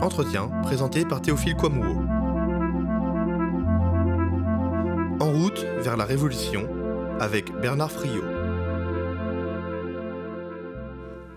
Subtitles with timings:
[0.00, 2.02] Entretien présenté par Théophile Kouamouo.
[5.18, 6.68] En route vers la révolution
[7.18, 8.22] avec Bernard Friot.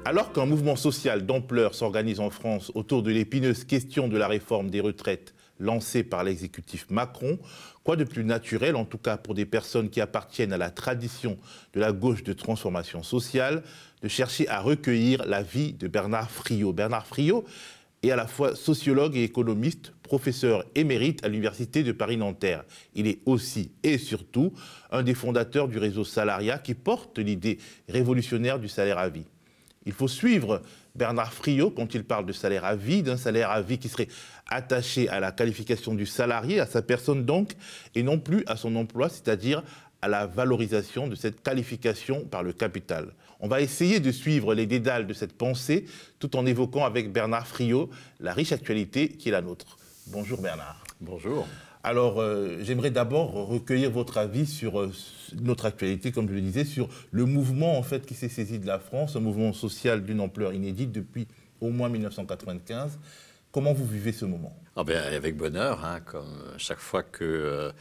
[0.05, 4.69] Alors qu'un mouvement social d'ampleur s'organise en France autour de l'épineuse question de la réforme
[4.69, 7.39] des retraites lancée par l'exécutif Macron,
[7.83, 11.37] quoi de plus naturel, en tout cas pour des personnes qui appartiennent à la tradition
[11.73, 13.63] de la gauche de transformation sociale,
[14.03, 16.73] de chercher à recueillir la vie de Bernard Friot?
[16.73, 17.45] Bernard Friot
[18.04, 22.64] est à la fois sociologue et économiste, professeur émérite à l'Université de Paris-Nanterre.
[22.96, 24.54] Il est aussi et surtout
[24.92, 29.26] un des fondateurs du réseau Salariat qui porte l'idée révolutionnaire du salaire à vie.
[29.86, 30.62] Il faut suivre
[30.95, 34.08] Bernard Friot quand il parle de salaire à vie, d'un salaire à vie qui serait
[34.48, 37.54] attaché à la qualification du salarié, à sa personne donc,
[37.95, 39.64] et non plus à son emploi, c'est-à-dire
[40.02, 43.14] à la valorisation de cette qualification par le capital.
[43.44, 45.86] On va essayer de suivre les dédales de cette pensée
[46.20, 49.77] tout en évoquant avec Bernard Friot la riche actualité qui est la nôtre.
[50.08, 50.84] Bonjour Bernard.
[51.02, 51.47] Bonjour.
[51.84, 54.92] Alors, euh, j'aimerais d'abord recueillir votre avis sur euh,
[55.42, 58.67] notre actualité, comme je le disais, sur le mouvement en fait qui s'est saisi de
[58.67, 61.28] la France, un mouvement social d'une ampleur inédite depuis
[61.59, 63.00] au moins 1995.
[63.52, 64.56] Comment vous vivez ce moment?
[64.75, 67.72] Ah ben, Avec bonheur, hein, comme chaque fois que euh,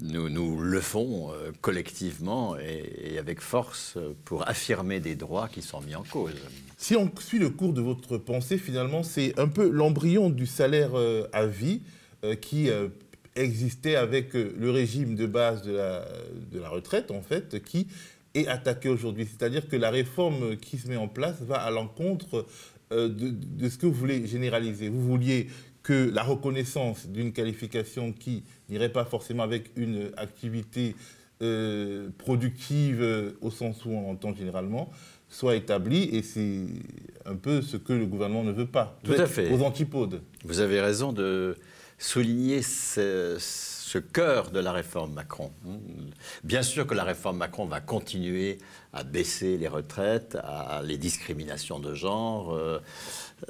[0.00, 5.94] nous, nous le font collectivement et, avec force pour affirmer des droits qui sont mis
[5.94, 6.34] en cause.
[6.76, 10.90] Si on suit le cours de votre pensée, finalement, c'est un peu l'embryon du salaire
[11.32, 11.82] à vie
[12.40, 12.70] qui
[13.36, 17.86] existait avec euh, le régime de base de la, retraite, en fait, qui
[18.34, 19.26] est attaqué aujourd'hui.
[19.26, 22.46] C'est-à-dire que la réforme qui se met en place va à l'encontre
[22.92, 24.88] euh, de, de, ce que vous voulez généraliser.
[24.88, 25.48] Vous vouliez
[25.84, 30.96] que la reconnaissance d'une qualification qui n'irait pas forcément avec une activité
[31.42, 34.90] euh, productive euh, au sens où on entend généralement
[35.28, 36.60] soit établie et c'est
[37.26, 38.98] un peu ce que le gouvernement ne veut pas.
[39.02, 39.50] Tout à fait.
[39.52, 40.22] Aux antipodes.
[40.44, 41.56] Vous avez raison de
[41.98, 45.52] souligner ce, ce, cœur de la réforme Macron.
[46.42, 48.58] Bien sûr que la réforme Macron va continuer
[48.92, 52.80] à baisser les retraites, à les discriminations de genre, euh,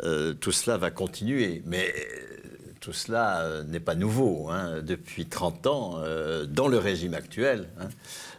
[0.03, 1.93] euh, tout cela va continuer, mais
[2.85, 4.51] tout cela euh, n'est pas nouveau.
[4.51, 4.83] Hein.
[4.83, 7.89] Depuis 30 ans, euh, dans le régime actuel, hein,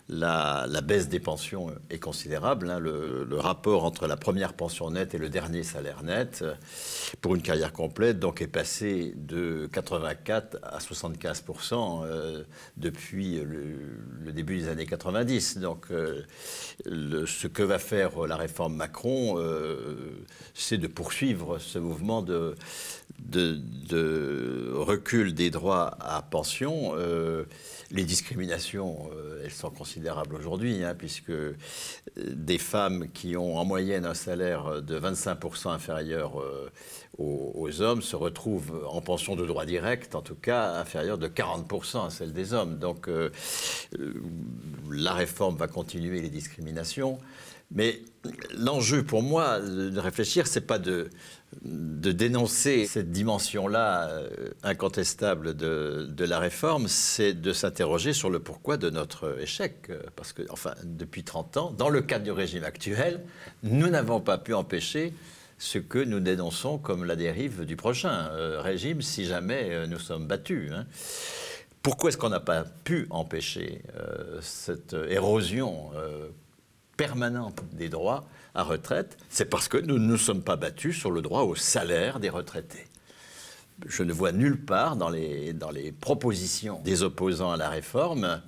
[0.08, 2.70] la, baisse des pensions est considérable.
[2.70, 2.80] Hein.
[2.80, 6.54] Le, rapport entre la première pension nette et le dernier salaire net euh,
[7.22, 11.44] pour une carrière complète donc est passé de 84 à 75
[11.74, 12.44] euh,
[12.78, 15.58] depuis le, début des années 90.
[15.58, 16.24] Donc, euh,
[16.86, 19.38] ce que va faire la réforme Macron,
[20.54, 22.56] c'est de poursuivre ce mouvement de,
[24.74, 26.94] recul des droits à pension.
[27.92, 29.10] Les discriminations,
[29.44, 31.56] elles sont considérables considérable aujourd'hui, hein, puisque euh,
[32.18, 36.70] des femmes qui ont en moyenne un salaire de 25% inférieur euh,
[37.18, 42.08] aux, hommes se retrouvent en pension de droit direct, en tout cas inférieure de 40%
[42.08, 42.78] à celle des hommes.
[42.78, 43.30] Donc euh,
[44.92, 47.18] la réforme va continuer les discriminations.
[47.72, 48.02] Mais
[48.56, 51.10] l'enjeu pour moi de réfléchir, c'est pas de,
[51.64, 58.78] de dénoncer cette dimension-là euh, incontestable de, la réforme, c'est de s'interroger sur le pourquoi
[58.78, 59.92] de notre échec.
[60.16, 63.22] Parce que, enfin, depuis 30 ans, dans le cadre du régime actuel,
[63.64, 65.14] nous n'avons pas pu empêcher
[65.58, 70.00] ce que nous dénonçons comme la dérive du prochain euh, régime si jamais euh, nous
[70.00, 70.72] sommes battus.
[70.74, 70.86] Hein.
[71.82, 73.84] Pourquoi est-ce qu'on n'a pas pu empêcher
[74.42, 75.92] cette érosion
[76.98, 81.12] permanente des droits à retraite C'est parce que nous ne nous sommes pas battus sur
[81.12, 82.86] le droit au salaire des retraités.
[83.86, 88.42] Je ne vois nulle part dans les, dans les propositions des opposants à la réforme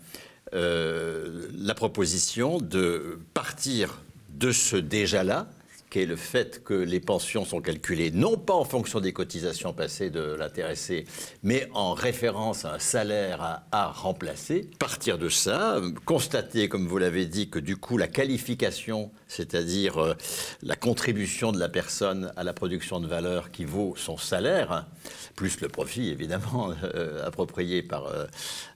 [0.53, 5.47] euh, la proposition de partir de ce déjà-là,
[5.89, 9.73] qui est le fait que les pensions sont calculées non pas en fonction des cotisations
[9.73, 11.05] passées de l'intéressé,
[11.43, 14.69] mais en référence à un salaire à, à, remplacer.
[14.79, 20.15] Partir de ça, constater, comme vous l'avez dit, que du coup la qualification, c'est-à-dire euh,
[20.63, 24.87] la contribution de la personne à la production de valeur qui vaut son salaire,
[25.35, 28.25] plus le profit évidemment euh, approprié par euh,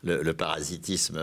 [0.04, 1.20] le, parasitisme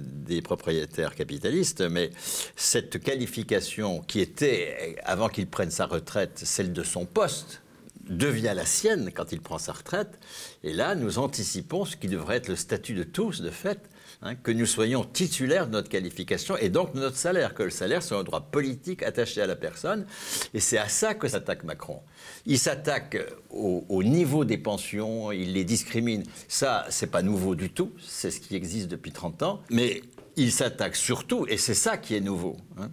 [0.00, 2.10] des propriétaires capitalistes, mais
[2.54, 7.60] cette qualification qui était avant qu'il prenne sa retraite, celle de son poste,
[8.08, 10.18] devient la sienne quand il prend sa retraite.
[10.62, 13.80] Et là, nous anticipons ce qui devrait être le statut de tous, de fait,
[14.22, 17.70] hein, que nous soyons titulaires de notre qualification et donc de notre salaire, que le
[17.70, 20.06] salaire soit un droit politique attaché à la personne.
[20.54, 22.00] Et c'est à ça que s'attaque Macron.
[22.46, 23.18] Il s'attaque
[23.50, 26.24] au, au, niveau des pensions, il les discrimine.
[26.48, 29.62] Ça, c'est pas nouveau du tout, c'est ce qui existe depuis 30 ans.
[29.70, 30.02] Mais
[30.36, 32.90] il s'attaque surtout, et c'est ça qui est nouveau, hein,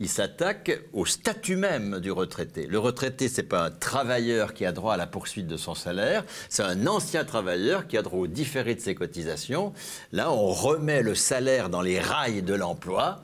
[0.00, 2.66] il s'attaque au statut même du retraité.
[2.66, 6.24] Le retraité, c'est pas un travailleur qui a droit à la poursuite de son salaire,
[6.48, 9.72] c'est un ancien travailleur qui a droit au différé de ses cotisations.
[10.12, 13.22] Là, on remet le salaire dans les rails de l'emploi,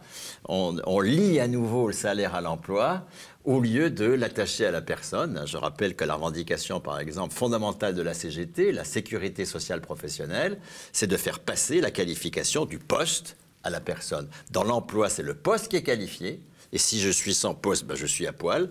[0.49, 3.07] on, on lie à nouveau le salaire à l'emploi,
[3.45, 5.43] au lieu de l'attacher à la personne.
[5.47, 10.59] Je rappelle que la revendication, par exemple, fondamentale de la CGT, la sécurité sociale professionnelle,
[10.93, 14.29] c'est de faire passer la qualification du poste à la personne.
[14.51, 16.41] Dans l'emploi, c'est le poste qui est qualifié,
[16.73, 18.71] et si je suis sans poste, ben je suis à poil.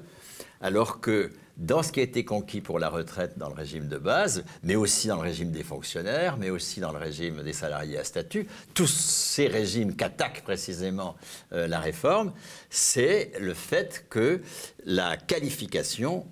[0.62, 3.98] Alors que dans ce qui a été conquis pour la retraite dans le régime de
[3.98, 7.98] base, mais aussi dans le régime des fonctionnaires, mais aussi dans le régime des salariés
[7.98, 11.18] à statut, tous ces régimes qu'attaque précisément
[11.52, 12.32] euh, la réforme,
[12.70, 14.42] c'est le fait que
[14.86, 16.26] la qualification,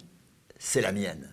[0.58, 1.30] c'est la mienne.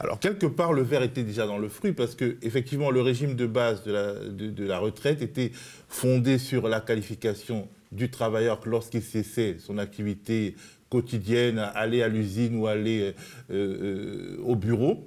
[0.00, 3.36] Alors, quelque part, le verre était déjà dans le fruit parce que, effectivement, le régime
[3.36, 5.52] de base de la, de la retraite était
[5.88, 10.56] fondé sur la qualification du travailleur lorsqu'il cessait son activité
[10.94, 13.14] quotidienne, aller à l'usine ou aller
[13.50, 15.06] euh, euh, au bureau.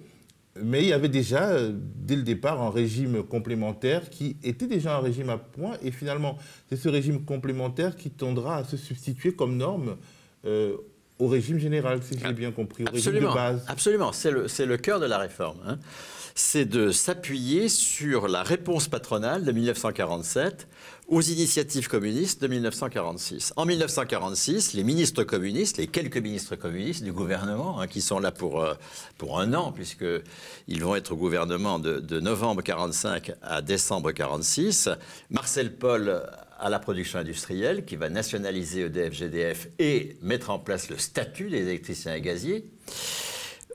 [0.61, 4.97] Mais il y avait déjà, euh, dès le départ, un régime complémentaire qui était déjà
[4.97, 5.77] un régime à point.
[5.83, 6.37] Et finalement,
[6.67, 9.97] c'est ce régime complémentaire qui tendra à se substituer comme norme
[11.19, 13.65] au régime général, si j'ai bien compris, au absolument, régime de base.
[13.67, 15.57] Absolument, c'est le, le, cœur de la réforme.
[15.65, 15.77] Hein.
[16.35, 20.67] C'est de s'appuyer sur la réponse patronale de 1947
[21.07, 23.54] aux initiatives communistes de 1946.
[23.56, 28.31] En 1946, les ministres communistes, les quelques ministres communistes du gouvernement, hein, qui sont là
[28.31, 28.74] pour, euh,
[29.18, 34.89] pour un an, puisqu'ils vont être au gouvernement de, novembre 45 à décembre 46,
[35.30, 36.24] Marcel Paul
[36.59, 41.62] à la production industrielle, qui va nationaliser EDF-GDF et mettre en place le statut des
[41.62, 42.65] électriciens et gaziers.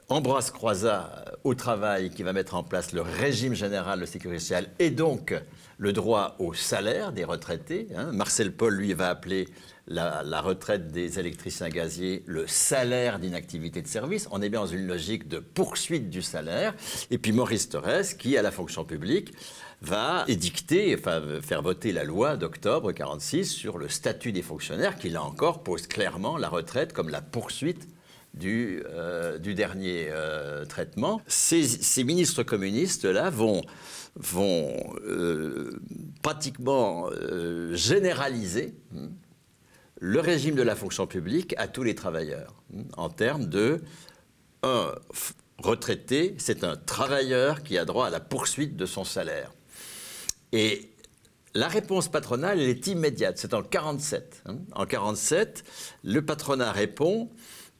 [0.08, 4.68] Ambroise Croizat au travail, qui va mettre en place le régime général de sécurité sociale
[4.78, 5.32] et donc
[5.82, 7.88] le droit au salaire des retraités.
[7.96, 8.12] Hein.
[8.12, 9.48] Marcel Paul, lui, va appeler
[9.88, 14.28] la, retraite des électriciens gaziers le salaire d'inactivité de service.
[14.30, 16.72] On est bien dans une logique de poursuite du salaire.
[17.10, 19.32] Et puis Maurice Thorez, qui, à la fonction publique,
[19.80, 25.08] va édicter, enfin, faire voter la loi d'octobre 46 sur le statut des fonctionnaires, qui,
[25.08, 27.88] là encore, pose clairement la retraite comme la poursuite
[28.34, 31.20] du, euh, dernier euh, traitement.
[31.26, 33.62] Ces, ces ministres communistes-là vont
[34.16, 34.74] vont
[35.04, 35.80] euh,
[36.22, 39.08] pratiquement euh, généraliser hmm,
[40.00, 43.82] le régime de la fonction publique à tous les travailleurs, hmm, en termes de
[44.62, 44.94] un
[45.58, 49.52] retraité, c'est un travailleur qui a droit à la poursuite de son salaire.
[50.52, 50.90] Et
[51.54, 54.42] la réponse patronale, elle est immédiate, c'est en 47.
[54.46, 54.56] Hmm.
[54.74, 55.64] En 47,
[56.04, 57.30] le patronat répond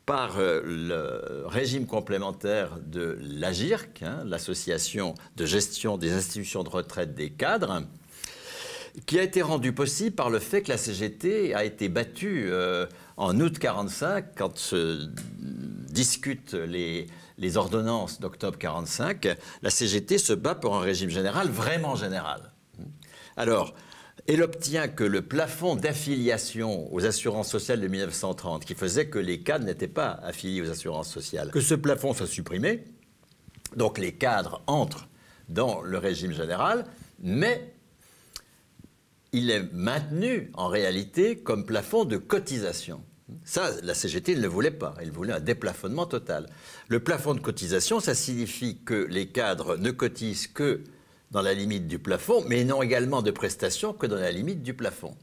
[0.06, 7.14] par euh, le régime complémentaire de l'AGIRC, hein, l'association de gestion des institutions de retraite
[7.14, 7.82] des cadres,
[9.06, 12.86] qui a été rendu possible par le fait que la CGT a été battue euh,
[13.16, 15.08] en août 45 quand se
[15.38, 17.06] discutent les,
[17.38, 19.36] les ordonnances d'octobre 45.
[19.62, 22.52] La CGT se bat pour un régime général vraiment général.
[23.36, 23.74] Alors,
[24.26, 29.40] elle obtient que le plafond d'affiliation aux assurances sociales de 1930, qui faisait que les
[29.40, 32.84] cadres n'étaient pas affiliés aux assurances sociales, que ce plafond soit supprimé.
[33.76, 35.08] Donc les cadres entrent
[35.48, 36.84] dans le régime général,
[37.20, 37.74] mais
[39.32, 43.02] il est maintenu en réalité comme plafond de cotisation.
[43.44, 44.94] Ça, la CGT ne le voulait pas.
[45.00, 46.48] Elle voulait un déplafonnement total.
[46.88, 50.82] Le plafond de cotisation, ça signifie que les cadres ne cotisent que
[51.32, 54.74] dans la limite du plafond, mais n'ont également de prestations que dans la limite du
[54.74, 55.16] plafond.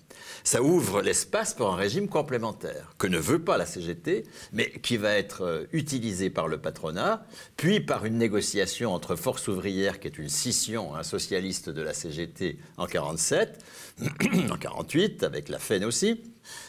[0.43, 4.97] Ça ouvre l'espace pour un régime complémentaire, que ne veut pas la CGT, mais qui
[4.97, 7.25] va être euh, utilisé par le patronat,
[7.57, 11.93] puis par une négociation entre Force ouvrière, qui est une scission un socialiste de la
[11.93, 13.63] CGT en 47,
[14.49, 16.21] en 48, avec la FEN aussi.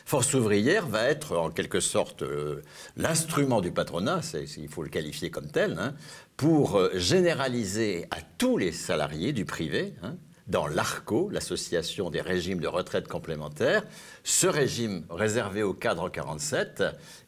[0.04, 2.62] Force ouvrière va être en quelque sorte euh,
[2.96, 4.20] l'instrument du patronat,
[4.58, 5.94] il faut le qualifier comme tel, hein,
[6.36, 10.16] pour euh, généraliser à tous les salariés du privé, hein,
[10.50, 13.84] dans l'ARCO, l'association des régimes de retraite complémentaires,
[14.24, 16.82] ce régime réservé aux cadres en 47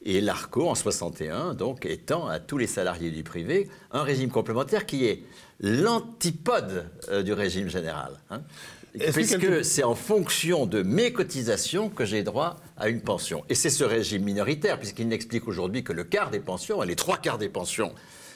[0.04, 4.86] et l'ARCO en 61, donc étant à tous les salariés du privé un régime complémentaire
[4.86, 5.22] qui est
[5.60, 8.18] l'antipode euh, du régime général.
[8.30, 8.42] Hein.
[9.12, 13.44] puisque c'est en fonction de mes cotisations que j'ai droit à une pension.
[13.48, 17.18] Et c'est ce régime minoritaire, puisqu'il n'explique aujourd'hui que le quart des pensions, les trois
[17.18, 17.94] quarts des pensions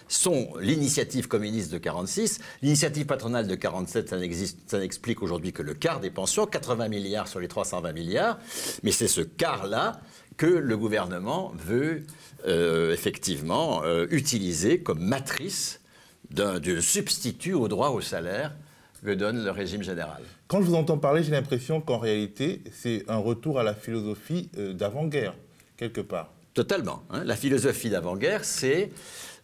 [0.08, 2.40] sont l'initiative communiste de 46.
[2.62, 4.14] L'initiative patronale de 47,
[4.66, 8.38] ça n'explique aujourd'hui que le quart des pensions, 80 milliards sur les 320 milliards.
[8.82, 10.00] Mais c'est ce quart-là
[10.36, 12.04] que le gouvernement veut
[12.46, 15.80] euh, effectivement euh, utiliser comme matrice
[16.30, 18.52] d'un substitut au droit au salaire
[19.04, 20.22] que donne le régime général.
[20.48, 24.50] Quand je vous entends parler, j'ai l'impression qu'en réalité, c'est un retour à la philosophie
[24.58, 25.34] euh, d'avant-guerre,
[25.76, 26.32] quelque part.
[26.54, 27.02] Totalement.
[27.10, 27.22] Hein.
[27.24, 28.90] La philosophie d'avant-guerre, c'est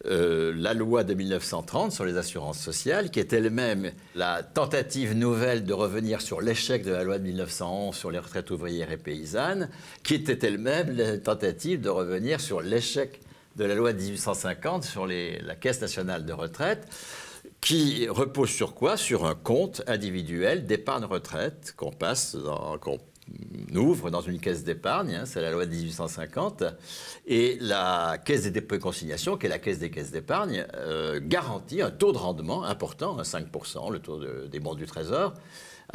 [0.05, 5.63] euh, la loi de 1930 sur les assurances sociales, qui est elle-même la tentative nouvelle
[5.63, 9.69] de revenir sur l'échec de la loi de 1911 sur les retraites ouvrières et paysannes,
[10.03, 13.21] qui était elle-même la tentative de revenir sur l'échec
[13.55, 16.87] de la loi de 1850 sur la Caisse nationale de retraite
[17.61, 18.97] qui repose sur quoi?
[18.97, 22.35] Sur un compte individuel d'épargne retraite qu'on passe,
[22.81, 22.99] qu'on
[23.75, 26.63] ouvre dans une caisse d'épargne, hein, c'est la loi de 1850,
[27.27, 31.19] et la caisse des dépôts et consignations, qui est la caisse des caisses d'épargne, euh,
[31.21, 35.33] garantit un taux de rendement important, 5%, le taux des bons du Trésor,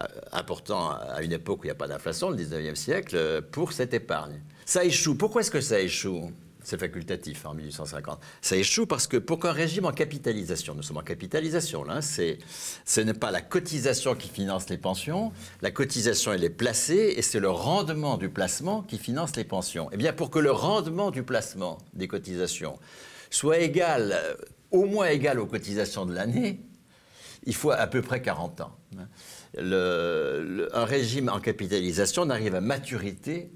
[0.00, 3.40] euh, important à une époque où il n'y a pas d'inflation, le 19e siècle, euh,
[3.40, 4.40] pour cette épargne.
[4.64, 5.16] Ça échoue.
[5.16, 6.30] Pourquoi est-ce que ça échoue?
[6.65, 8.21] C'est facultatif en 1850.
[8.43, 12.38] Ça échoue parce que pour qu'un régime en capitalisation, nous sommes en capitalisation c'est,
[12.85, 17.23] ce n'est pas la cotisation qui finance les pensions, la cotisation elle est placée et
[17.23, 19.88] c'est le rendement du placement qui finance les pensions.
[19.93, 22.79] Eh bien pour que le rendement du placement des cotisations
[23.31, 24.35] soit égal, euh,
[24.71, 26.61] au moins égal aux cotisations de l'année,
[27.45, 28.77] il faut à peu près 40 ans.
[29.57, 33.50] un régime en capitalisation n'arrive à maturité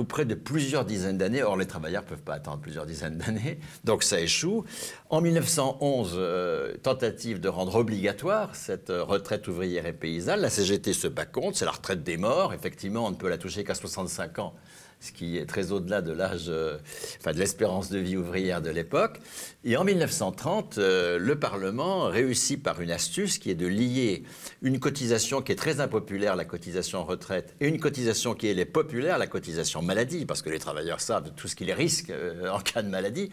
[0.00, 1.42] auprès de plusieurs dizaines d'années.
[1.42, 4.64] Or, les travailleurs ne peuvent pas attendre plusieurs dizaines d'années, donc ça échoue.
[5.10, 10.40] En 1911, euh, tentative de rendre obligatoire cette euh, retraite ouvrière et paysanne.
[10.40, 12.54] La CGT se bat contre, c'est la retraite des morts.
[12.54, 14.54] Effectivement, on ne peut la toucher qu'à 65 ans
[15.00, 16.76] ce qui est très au-delà de l'âge, euh,
[17.20, 19.20] enfin de l'espérance de vie ouvrière de l'époque.
[19.64, 24.24] Et en 1930, euh, le Parlement réussit par une astuce qui est de lier
[24.62, 29.18] une cotisation qui est très impopulaire, la cotisation retraite, et une cotisation qui est populaire,
[29.18, 32.82] la cotisation maladie, parce que les travailleurs savent tout ce qu'ils risquent euh, en cas
[32.82, 33.30] de maladie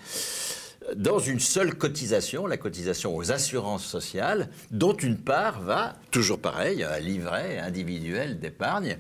[0.96, 6.84] dans une seule cotisation, la cotisation aux assurances sociales, dont une part va, toujours pareil,
[6.84, 9.00] un livret individuel d'épargne.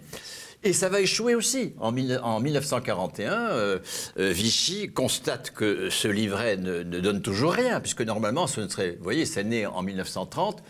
[0.65, 1.73] Et ça va échouer aussi.
[1.79, 3.79] En, 1941, euh,
[4.17, 8.95] euh, Vichy constate que ce livret ne, donne toujours rien, puisque normalement, ce ne serait,
[8.97, 10.63] vous voyez, c'est né en 1930.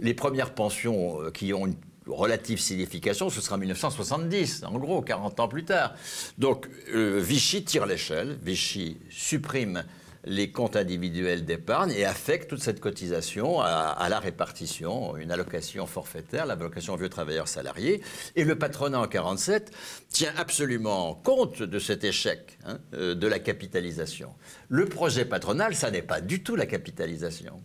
[0.00, 5.02] Les premières pensions euh, qui ont une relative signification, ce sera en 1970, en gros,
[5.02, 5.92] 40 ans plus tard.
[6.38, 9.84] Donc Vichy tire l'échelle, Vichy supprime
[10.24, 16.46] les comptes individuels d'épargne et affecte toute cette cotisation à, la répartition, une allocation forfaitaire,
[16.46, 18.02] l'allocation vieux travailleurs salariés.
[18.36, 19.72] Et le patronat en 47
[20.08, 24.34] tient absolument compte de cet échec hein, euh, de la capitalisation.
[24.68, 27.62] Le projet patronal, ça n'est pas du tout la capitalisation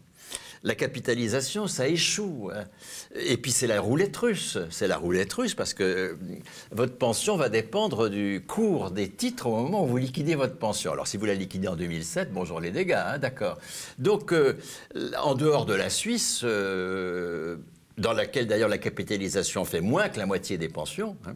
[0.63, 2.51] la capitalisation, ça échoue.
[3.15, 4.57] Et puis c'est la roulette russe.
[4.69, 6.15] C'est la roulette russe parce que euh,
[6.71, 10.91] votre pension va dépendre du cours des titres au moment où vous liquidez votre pension.
[10.91, 13.57] Alors si vous la liquidez en 2007, bonjour les dégâts, hein, d'accord.
[13.97, 14.57] Donc euh,
[15.21, 17.57] en dehors de la Suisse, euh,
[17.97, 21.35] dans laquelle d'ailleurs la capitalisation fait moins que la moitié des pensions, hein,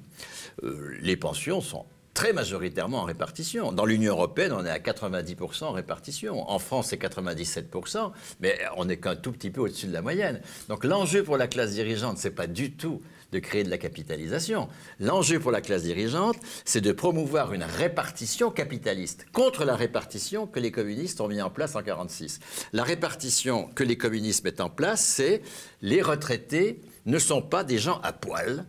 [1.02, 3.72] les pensions sont très majoritairement en répartition.
[3.72, 6.50] Dans l'Union européenne, on est à 90% en répartition.
[6.50, 10.42] En France, c'est 97%, mais on n'est qu'un tout petit peu au-dessus de la moyenne.
[10.70, 13.02] Donc l'enjeu pour la classe dirigeante, c'est pas du tout
[13.32, 14.70] de créer de la capitalisation.
[15.00, 20.60] L'enjeu pour la classe dirigeante, c'est de promouvoir une répartition capitaliste contre la répartition que
[20.60, 22.40] les communistes ont mis en place en 1946.
[22.74, 25.42] La répartition que les communistes mettent en place, c'est
[25.82, 28.66] les retraités ne sont pas des gens à poil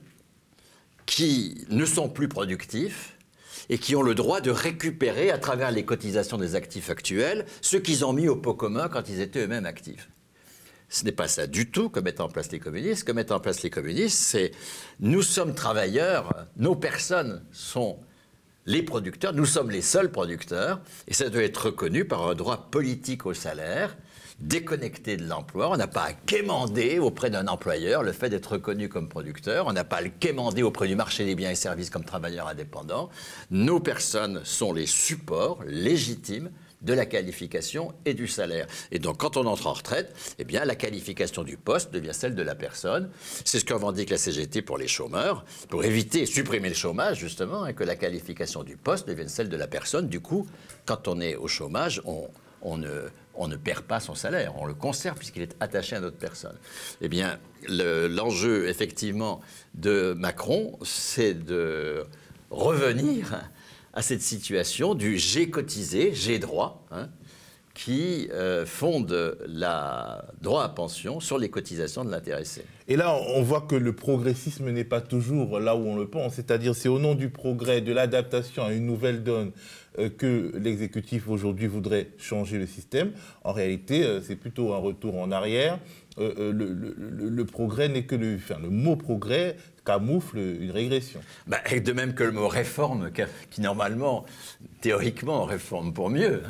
[1.06, 3.13] qui ne sont plus productifs,
[3.68, 7.76] et qui ont le droit de récupérer à travers les cotisations des actifs actuels ce
[7.76, 10.08] qu'ils ont mis au pot commun quand ils étaient eux-mêmes actifs.
[10.88, 13.00] Ce n'est pas ça du tout que mettent en place les communistes.
[13.00, 14.52] Ce que mettent en place les communistes, c'est
[15.00, 17.98] nous sommes travailleurs, nos personnes sont
[18.66, 22.70] les producteurs, nous sommes les seuls producteurs, et ça doit être reconnu par un droit
[22.70, 23.96] politique au salaire,
[24.40, 25.70] déconnecté de l'emploi.
[25.70, 29.66] On n'a pas à quémander auprès d'un employeur le fait d'être reconnu comme producteur.
[29.66, 32.48] On n'a pas à le quémander auprès du marché des biens et services comme travailleur
[32.48, 33.10] indépendant.
[33.50, 36.50] Nos personnes sont les supports légitimes
[36.84, 38.66] de la qualification et du salaire.
[38.92, 42.34] Et donc, quand on entre en retraite, eh bien, la qualification du poste devient celle
[42.34, 43.10] de la personne.
[43.44, 47.66] C'est ce que revendique la CGT pour les chômeurs, pour éviter, supprimer le chômage, justement,
[47.66, 50.08] et que la qualification du poste devienne celle de la personne.
[50.08, 50.46] Du coup,
[50.84, 52.28] quand on est au chômage, on,
[52.60, 56.00] on ne, on ne perd pas son salaire, on le conserve puisqu'il est attaché à
[56.00, 56.56] notre personne.
[57.00, 57.38] Eh bien,
[57.68, 59.40] l'enjeu, effectivement,
[59.74, 62.04] de Macron, c'est de
[62.50, 63.40] revenir
[63.92, 67.08] à cette situation du j'ai cotisé, j'ai droit, hein,
[67.74, 72.64] qui euh, fonde la droit à pension sur les cotisations de l'intéressé.
[72.86, 76.34] Et là, on voit que le progressisme n'est pas toujours là où on le pense,
[76.34, 79.50] c'est-à-dire c'est au nom du progrès, de l'adaptation à une nouvelle donne
[80.18, 83.12] que l'exécutif aujourd'hui voudrait changer le système.
[83.44, 85.78] En réalité, euh, c'est plutôt un retour en arrière.
[86.18, 91.20] Euh, le, progrès n'est que le, enfin, le mot progrès camoufle une régression.
[91.46, 93.10] Bah, de même que le mot réforme,
[93.50, 94.24] qui normalement,
[94.80, 96.42] théoriquement, réforme pour mieux,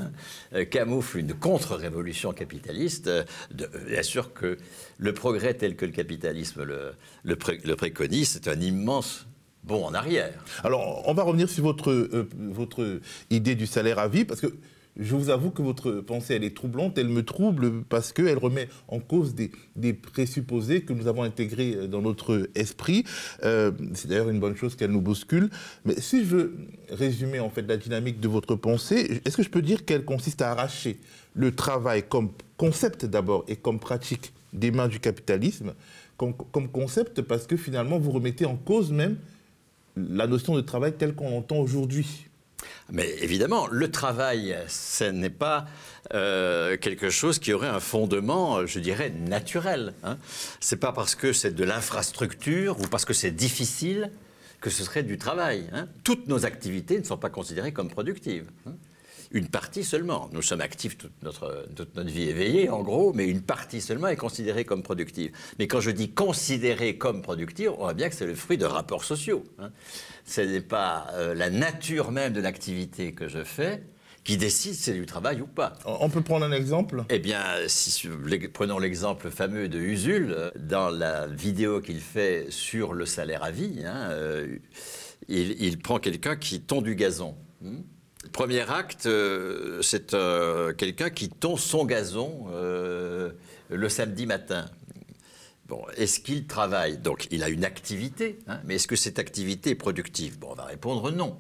[0.53, 3.11] hein, camoufle une contre-révolution capitaliste,
[3.51, 4.59] bien sûr que
[4.99, 9.27] le progrès tel que le capitalisme le, le préconise, c'est un immense
[9.65, 10.45] bon en arrière.
[10.63, 14.55] Alors, on va revenir sur votre, euh, votre idée du salaire à vie, parce que
[14.97, 16.97] je vous avoue que votre pensée, elle est troublante.
[16.99, 21.75] Elle me trouble parce qu'elle remet en cause des, des, présupposés que nous avons intégrés
[21.75, 23.05] euh, dans notre esprit.
[23.43, 25.51] Euh, c'est d'ailleurs une bonne chose qu'elle nous bouscule.
[25.85, 26.57] Mais si je veux
[26.91, 30.43] résumer en fait la dynamique de votre pensée, est-ce que je peux dire qu'elle consiste
[30.43, 31.01] à arracher
[31.35, 35.75] le travail comme concept d'abord et comme pratique des mains du capitalisme,
[36.17, 39.17] comme, comme concept parce que finalement vous remettez en cause même
[39.97, 42.27] la notion de travail telle qu'on l'entend aujourd'hui.
[42.91, 45.67] Mais évidemment, le travail, ce n'est pas
[46.13, 49.95] euh, quelque chose qui aurait un fondement, je dirais, naturel.
[50.03, 50.19] Hein.
[50.61, 54.11] Ce n'est pas parce que c'est de l'infrastructure ou parce que c'est difficile
[54.61, 55.69] que ce serait du travail.
[55.73, 55.89] Hein.
[56.05, 58.51] Toutes nos activités ne sont pas considérées comme productives.
[58.67, 58.73] Hein
[59.31, 60.29] une partie seulement.
[60.33, 64.17] Nous sommes actifs toute notre, notre vie éveillée, en gros, mais une partie seulement est
[64.17, 65.33] considérée comme productive.
[65.59, 68.67] Mais quand je dis considérée comme productive, on voit bien que c'est le fruit de
[68.67, 69.45] rapports sociaux.
[69.59, 69.71] Hein.
[70.25, 73.83] Ce n'est pas euh, la nature même de l'activité que je fais
[74.25, 75.75] qui décide si c'est du travail ou pas.
[75.85, 77.05] On peut prendre un exemple?
[77.11, 78.09] Eh bien, si,
[78.53, 83.51] prenons l'exemple fameux de Usul, euh, dans la vidéo qu'il fait sur le salaire à
[83.51, 84.57] vie, hein, euh,
[85.29, 87.37] il, prend quelqu'un qui tond du gazon.
[87.61, 87.83] Hmm.
[88.35, 93.31] Premier acte, euh, c'est euh, quelqu'un qui tond son gazon euh,
[93.71, 94.69] le samedi matin.
[95.69, 96.99] Bon, est-ce qu'il travaille?
[96.99, 100.41] Donc, il a une activité, hein, mais est-ce que cette activité est productive?
[100.41, 101.39] Bon, on va répondre non.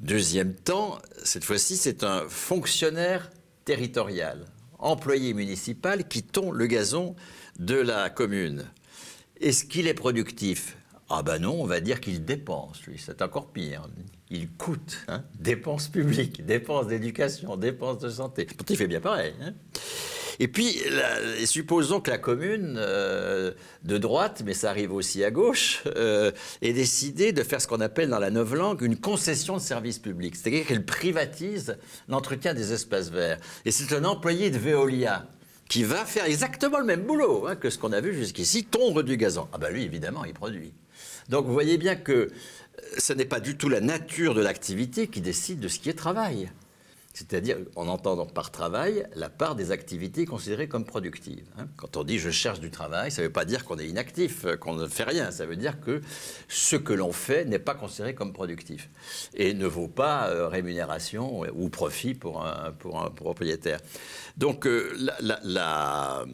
[0.00, 3.30] Deuxième temps, cette fois-ci, c'est un fonctionnaire
[3.64, 4.44] territorial,
[4.80, 7.14] employé municipal qui tond le gazon
[7.60, 8.64] de la commune.
[9.40, 10.76] Est-ce qu'il est productif?
[11.08, 13.88] Ah ben non, on va dire qu'il dépense, lui, c'est encore pire.
[14.28, 15.22] Il coûte, hein.
[15.38, 18.46] dépenses publiques, dépenses d'éducation, dépenses de santé.
[18.68, 19.32] Il fait bien pareil.
[19.40, 19.52] Hein.
[20.38, 20.76] Et puis,
[21.44, 23.52] supposons que la commune euh,
[23.84, 27.80] de droite, mais ça arrive aussi à gauche, euh, ait décidé de faire ce qu'on
[27.80, 30.36] appelle dans la langue une concession de service public.
[30.36, 31.78] C'est-à-dire qu'elle privatise
[32.08, 33.38] l'entretien des espaces verts.
[33.64, 35.26] Et c'est un employé de Veolia
[35.68, 39.02] qui va faire exactement le même boulot hein, que ce qu'on a vu jusqu'ici, tondre
[39.02, 39.48] du gazon.
[39.52, 40.72] Ah ben lui, évidemment, il produit.
[41.28, 42.28] Donc vous voyez bien que euh,
[42.98, 45.94] ce n'est pas du tout la nature de l'activité qui décide de ce qui est
[45.94, 46.50] travail.
[47.14, 51.46] C'est-à-dire, en entendant par travail, la part des activités considérées comme productives.
[51.56, 51.66] Hein.
[51.76, 54.44] Quand on dit je cherche du travail, ça ne veut pas dire qu'on est inactif,
[54.44, 55.30] euh, qu'on ne fait rien.
[55.30, 56.02] Ça veut dire que
[56.48, 58.90] ce que l'on fait n'est pas considéré comme productif
[59.32, 63.80] et ne vaut pas euh, rémunération ou profit pour un, pour un propriétaire.
[64.36, 64.68] Donc,
[65.08, 66.26] la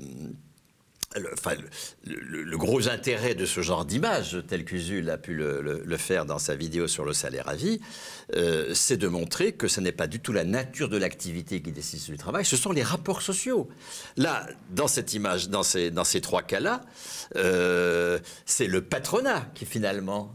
[1.17, 6.55] le, gros intérêt de ce genre d'image, tel qu'Usul a pu le, faire dans sa
[6.55, 7.81] vidéo sur le salaire à vie,
[8.35, 11.73] euh, c'est de montrer que ce n'est pas du tout la nature de l'activité qui
[11.73, 13.69] décide du travail, ce sont les rapports sociaux.
[14.17, 16.81] Là, dans cette image, dans ces, dans ces trois cas-là,
[17.37, 20.35] euh, c'est le patronat qui finalement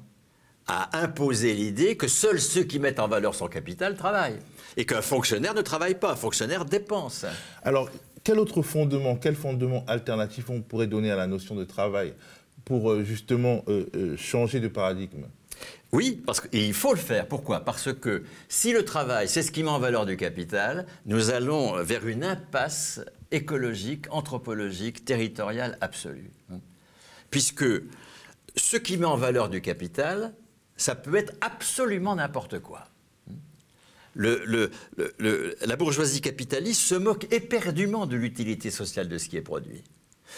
[0.68, 4.40] a imposé l'idée que seuls ceux qui mettent en valeur son capital travaillent
[4.76, 7.26] et qu'un fonctionnaire ne travaille pas, un fonctionnaire dépense.
[7.64, 7.90] Alors,
[8.28, 12.14] quel autre fondement, quel fondement alternatif on pourrait donner à la notion de travail
[12.66, 15.28] pour euh, justement euh, euh, changer de paradigme?
[15.94, 17.26] Oui, parce qu'il faut le faire.
[17.30, 17.62] Pourquoi?
[17.62, 21.82] Parce que si le travail, c'est ce qui met en valeur du capital, nous allons
[21.82, 23.00] vers une impasse
[23.32, 26.32] écologique, anthropologique, territoriale absolue.
[27.30, 27.64] Puisque
[28.58, 30.34] ce qui met en valeur du capital,
[30.76, 32.90] ça peut être absolument n'importe quoi
[34.18, 39.84] la bourgeoisie capitaliste se moque éperdument de l'utilité sociale de ce qui est produit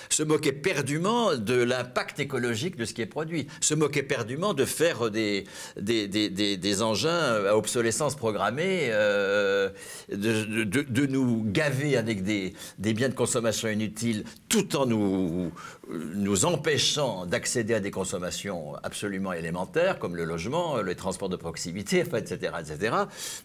[0.10, 4.66] se moque éperdument de l'impact écologique de ce qui est produit, se moque éperdument de
[4.66, 5.46] faire des,
[5.78, 9.70] des, engins à obsolescence programmée, euh,
[10.10, 15.52] de, nous gaver avec des, biens de consommation inutiles tout en nous,
[15.90, 22.00] nous empêchant d'accéder à des consommations absolument élémentaires comme le logement, les transports de proximité,
[22.00, 22.54] etc.
[22.60, 22.96] etc.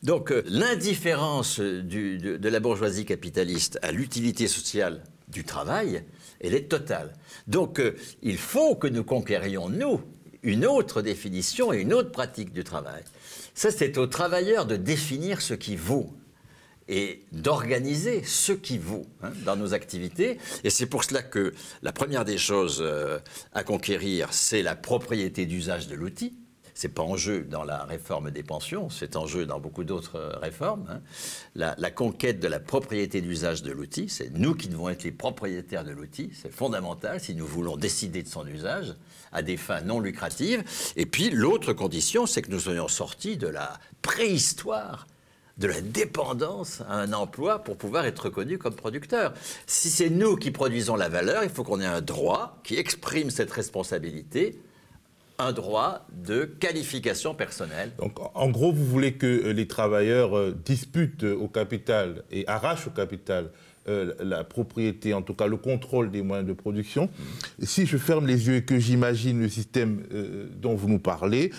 [0.02, 6.04] Donc euh, l'indifférence de la bourgeoisie capitaliste à l'utilité sociale du travail,
[6.46, 7.12] elle est totale.
[7.46, 10.00] Donc euh, il faut que nous conquérions, nous,
[10.42, 13.02] une autre définition et une autre pratique du travail.
[13.54, 16.10] Ça, c'est aux travailleurs de définir ce qui vaut.
[16.86, 20.36] et d'organiser ce qui vaut hein, dans nos activités.
[20.64, 23.18] Et c'est pour cela que la première des choses euh,
[23.54, 26.34] à conquérir, c'est la propriété d'usage de l'outil.
[26.74, 30.16] C'est pas en jeu dans la réforme des pensions, c'est en jeu dans beaucoup d'autres
[30.16, 30.86] euh, réformes.
[30.90, 31.00] Hein.
[31.54, 35.84] La, conquête de la propriété d'usage de l'outil, c'est nous qui devons être les propriétaires
[35.84, 38.96] de l'outil, c'est fondamental si nous voulons décider de son usage
[39.32, 40.64] à des fins non lucratives.
[40.96, 45.06] Et puis l'autre condition, c'est que nous soyons sortis de la préhistoire
[45.58, 49.34] de la dépendance à un emploi pour pouvoir être reconnu comme producteur.
[49.66, 53.30] Si c'est nous qui produisons la valeur, il faut qu'on ait un droit qui exprime
[53.30, 54.58] cette responsabilité
[55.38, 57.92] un droit de qualification personnelle.
[57.98, 62.86] Donc, en gros, vous voulez que euh, les travailleurs euh, disputent au capital et arrachent
[62.86, 63.50] au capital
[63.88, 67.08] euh, la propriété, en tout cas le contrôle des moyens de production.
[67.62, 70.02] Si je ferme les yeux et que j'imagine le système
[70.60, 71.50] dont vous nous parlez,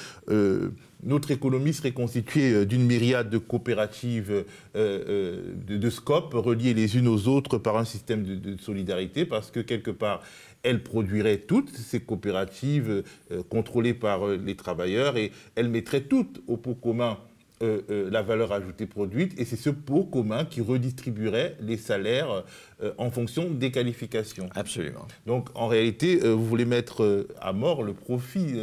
[1.05, 4.43] notre économie serait constituée euh, d'une myriade de coopératives euh,
[4.75, 9.51] euh, de, de, scope reliées les unes aux autres par un système de, solidarité, parce
[9.51, 10.21] que quelque part,
[10.63, 13.03] elles produiraient toutes ces coopératives
[13.49, 17.19] contrôlées par les travailleurs et elles mettraient toutes au pot commun
[17.65, 22.43] euh, euh, la valeur ajoutée produite et c'est ce pot commun qui redistribuerait les salaires
[22.83, 24.49] euh, en fonction des qualifications.
[24.55, 25.07] Absolument.
[25.25, 28.55] Donc en réalité, vous voulez mettre à mort le profit,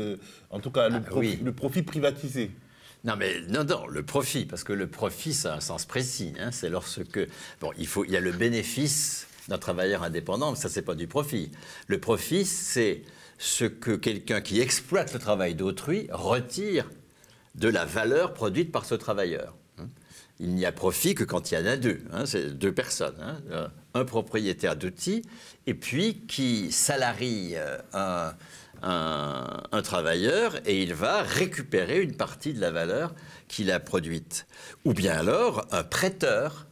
[0.50, 2.50] en tout cas le, ah, profit, le, profit, privatisé.
[3.04, 6.32] Non, mais non, non, le profit, parce que le profit, ça a un sens précis.
[6.38, 7.20] Hein, c'est lorsque.
[7.60, 10.94] Bon, il, faut, il y a le bénéfice d'un travailleur indépendant, mais ça, c'est pas
[10.94, 11.50] du profit.
[11.88, 13.02] Le profit, c'est
[13.38, 16.88] ce que quelqu'un qui exploite le travail d'autrui retire
[17.54, 19.54] de la valeur produite par ce travailleur.
[19.78, 19.88] Hein.
[20.40, 23.16] Il n'y a profit que quand il y en a deux, hein, c'est deux personnes,
[23.20, 23.40] hein.
[23.50, 25.22] euh, un propriétaire d'outils
[25.66, 28.34] et puis qui salarie euh, un,
[28.82, 33.14] un, travailleur et il va récupérer une partie de la valeur
[33.48, 34.46] qu'il a produite.
[34.84, 36.66] Ou bien alors un prêteur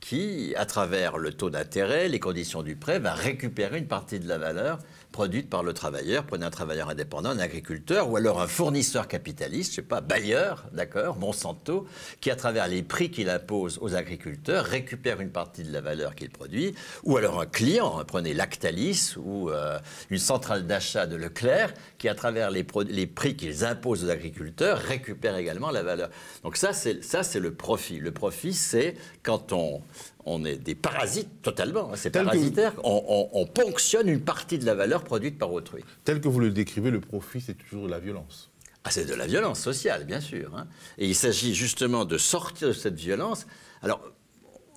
[0.00, 4.28] qui, à travers le taux d'intérêt, les conditions du prêt, va récupérer une partie de
[4.28, 4.78] la valeur
[5.12, 6.24] produite par le travailleur.
[6.24, 10.54] Prenez un travailleur indépendant, un agriculteur, ou alors un fournisseur capitaliste, je sais pas, Bayer,
[10.72, 11.86] d'accord, Monsanto,
[12.20, 16.14] qui à travers les prix qu'il impose aux agriculteurs récupère une partie de la valeur
[16.14, 19.78] qu'il produit, ou alors un client, prenez Lactalis ou euh,
[20.10, 24.78] une centrale d'achat de Leclerc, qui à travers les, les prix qu'ils imposent aux agriculteurs
[24.78, 26.08] récupère également la valeur.
[26.42, 27.98] Donc ça, c'est le profit.
[27.98, 29.82] Le profit, c'est quand on
[30.24, 32.72] on est des parasites totalement, hein, c'est parasitaire.
[32.84, 35.82] On, ponctionne une partie de la valeur produite par autrui.
[36.04, 38.50] Tel que vous le décrivez, le profit, c'est toujours de la violence.
[38.84, 40.56] Ah, c'est de la violence sociale, bien sûr.
[40.56, 40.66] Hein.
[40.98, 43.46] Et il s'agit justement de sortir de cette violence.
[43.82, 44.00] Alors,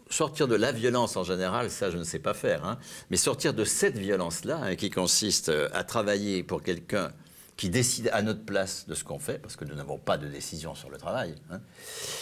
[0.10, 2.66] sortir de la violence en général, ça, je ne sais pas faire.
[2.66, 2.78] Hein.
[3.10, 7.12] Mais sortir de cette violence-là, qui consiste à travailler pour quelqu'un
[7.58, 10.28] qui décide à notre place de ce qu'on fait, parce que nous n'avons pas de
[10.28, 11.62] décision sur le travail, hein,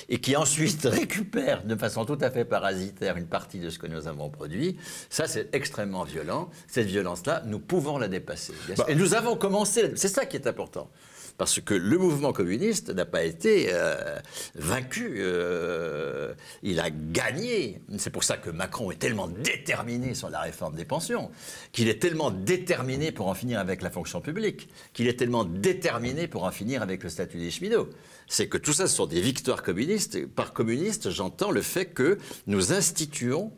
[0.10, 3.88] et qui ensuite récupère de façon tout à fait parasitaire une partie de ce que
[3.88, 4.78] nous avons produit,
[5.10, 6.50] ça c'est extrêmement violent.
[6.68, 8.54] Cette violence-là, nous pouvons la dépasser.
[8.78, 10.90] Bah et nous avons commencé, c'est ça qui est important
[11.38, 14.20] parce que le mouvement communiste n'a pas été euh,
[14.56, 17.82] vaincu, euh, il a gagné.
[17.98, 21.32] C'est pour ça que Macron est tellement déterminé sur la réforme des pensions,
[21.72, 26.28] qu'il est tellement déterminé pour en finir avec la fonction publique, qu'il est tellement déterminé
[26.28, 27.90] pour en finir avec le statut des cheminots.
[28.28, 30.26] C'est que tout ça ce sont des victoires communistes.
[30.28, 32.18] Par communiste, j'entends le fait que
[32.48, 33.52] nous instituons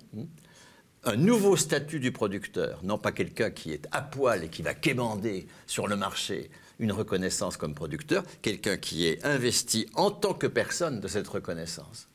[1.05, 4.73] un nouveau statut du producteur, non pas quelqu'un qui est à poil et qui va
[4.73, 10.47] quémander sur le marché, une reconnaissance comme producteur, quelqu'un qui est investi en tant que
[10.47, 12.07] personne de cette reconnaissance.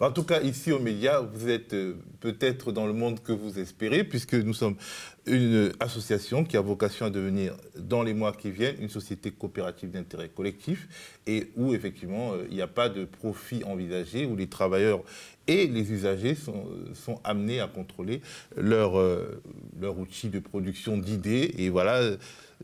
[0.00, 3.58] En tout cas, ici aux médias, vous êtes euh, peut-être dans le monde que vous
[3.58, 4.76] espérez, puisque nous sommes
[5.26, 9.90] une association qui a vocation à devenir, dans les mois qui viennent, une société coopérative
[9.90, 10.88] d'intérêt collectif,
[11.26, 15.02] et où effectivement euh, il n'y a pas de profit envisagé, où les travailleurs
[15.46, 18.20] et les usagers sont, sont amenés à contrôler
[18.56, 19.42] leur, euh,
[19.80, 21.54] leur outil de production d'idées.
[21.58, 22.00] Et voilà,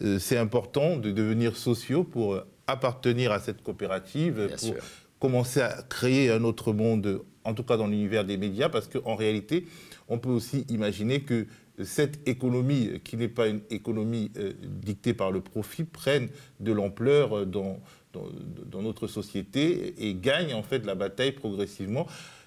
[0.02, 4.74] euh, c'est important de devenir sociaux pour appartenir à cette coopérative, pour
[5.20, 9.14] commencer à créer un autre monde, en tout cas dans l'univers des médias, parce qu'en
[9.14, 9.66] réalité,
[10.08, 11.46] on peut aussi imaginer que
[11.84, 16.28] cette économie, qui n'est pas une économie euh, dictée par le profit, prenne
[16.58, 17.78] de l'ampleur euh, dans,
[18.12, 22.06] dans, notre société et gagne en fait la bataille progressivement.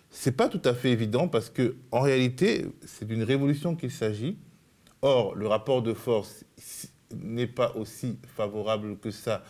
[0.09, 4.37] C'est pas tout à fait évident parce que en réalité, c'est d'une révolution qu'il s'agit.
[5.01, 6.45] Or, le rapport de force
[7.15, 9.43] n'est pas aussi favorable que ça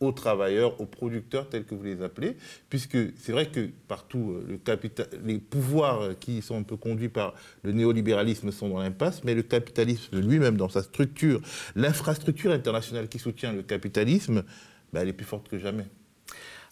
[0.00, 2.36] aux travailleurs, aux producteurs tels que vous les appelez,
[2.68, 4.76] puisque c'est vrai que partout, euh,
[5.24, 9.42] les pouvoirs qui sont un peu conduits par le néolibéralisme sont dans l'impasse, mais le
[9.42, 11.40] capitalisme lui-même, dans sa structure,
[11.74, 14.44] l'infrastructure internationale qui soutient le capitalisme,
[14.92, 15.86] ben, elle est plus forte que jamais.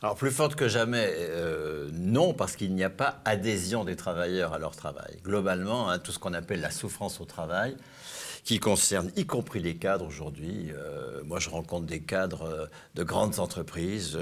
[0.02, 4.52] Alors plus forte que jamais, euh, non, parce qu'il n'y a pas adhésion des travailleurs
[4.52, 5.16] à leur travail.
[5.24, 7.74] Globalement, hein, tout ce qu'on appelle la souffrance au travail,
[8.44, 10.70] qui concerne y compris les cadres aujourd'hui.
[10.72, 14.18] Euh, moi, je rencontre des cadres euh, de grandes entreprises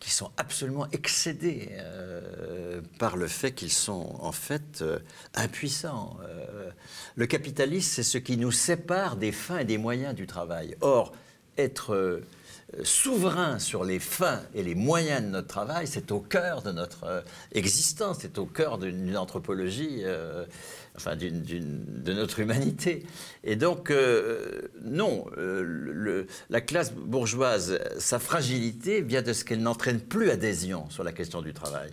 [0.00, 1.70] qui sont absolument excédés
[2.98, 4.84] par le fait qu'ils sont en fait
[5.34, 6.18] impuissants.
[7.14, 10.76] le capitalisme, c'est ce qui nous sépare des fins et des moyens du travail.
[10.82, 11.12] Or,
[11.56, 12.20] être
[12.82, 17.04] souverain sur les fins et les moyens de notre travail, c'est au cœur de notre
[17.04, 17.20] euh,
[17.52, 20.44] existence, c'est au cœur d'une anthropologie, euh,
[20.96, 23.04] enfin de notre humanité.
[23.44, 25.26] Et donc, euh, non,
[26.48, 31.42] la classe bourgeoise, sa fragilité vient de ce qu'elle n'entraîne plus adhésion sur la question
[31.42, 31.90] du travail.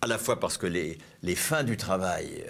[0.00, 2.44] À la fois parce que les, les fins du travail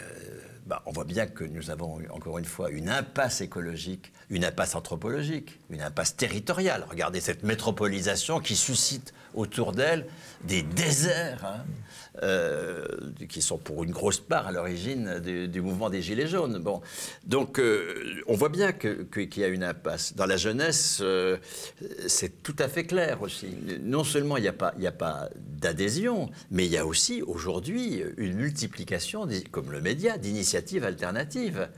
[0.67, 4.75] bah, on voit bien que nous avons encore une fois une impasse écologique, une impasse
[4.75, 6.87] anthropologique, une impasse territoriale.
[6.91, 10.07] Regardez cette métropolisation qui suscite autour d'elle
[10.45, 11.65] des déserts, hein,
[12.23, 12.87] euh,
[13.29, 16.59] qui sont pour une grosse part à l'origine du, mouvement des Gilets jaunes.
[16.59, 16.81] Bon.
[17.27, 20.15] Donc euh, on voit bien qu'il y a une impasse.
[20.17, 21.37] Dans la jeunesse, euh,
[22.07, 23.49] c'est tout à fait clair aussi.
[23.83, 28.03] Non seulement il n'y a pas, a pas d'adhésion, mais il y a aussi aujourd'hui
[28.17, 31.69] une multiplication, comme le média, d'initiatives alternatives.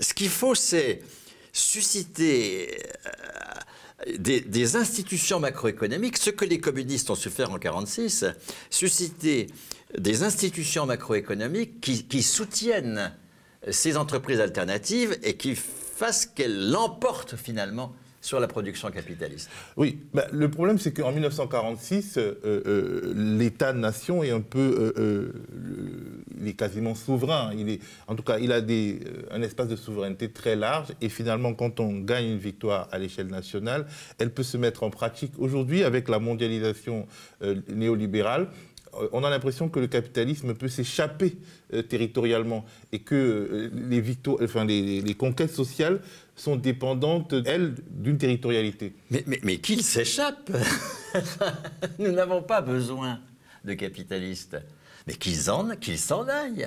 [0.00, 1.02] Ce qu'il faut, c'est
[1.58, 2.78] susciter
[4.18, 8.26] des, institutions macroéconomiques, ce que les communistes ont su faire en 1946,
[8.70, 9.48] susciter
[9.96, 13.12] des institutions macroéconomiques qui, soutiennent
[13.70, 17.94] ces entreprises alternatives et qui fassent qu'elles l'emportent finalement
[18.28, 19.48] sur la production capitaliste.
[19.78, 25.32] Oui, bah, le problème c'est qu'en 1946, euh, euh, l'État-nation est un peu, euh,
[26.38, 27.52] il est quasiment souverain.
[27.56, 30.88] Il est, en tout cas, il a des, un espace de souveraineté très large.
[31.00, 33.86] Et finalement, quand on gagne une victoire à l'échelle nationale,
[34.18, 35.32] elle peut se mettre en pratique.
[35.38, 37.06] Aujourd'hui, avec la mondialisation
[37.68, 38.48] néolibérale,
[39.12, 41.36] on a l'impression que le capitalisme peut s'échapper
[41.88, 46.00] territorialement et que les, victoires, enfin, les conquêtes sociales
[46.38, 48.94] sont dépendantes, elles, d'une territorialité.
[49.10, 50.52] Mais, mais, mais qu'ils s'échappent
[51.98, 53.20] Nous n'avons pas besoin
[53.64, 54.56] de capitalistes.
[55.06, 56.66] Mais qu'ils s'en aillent.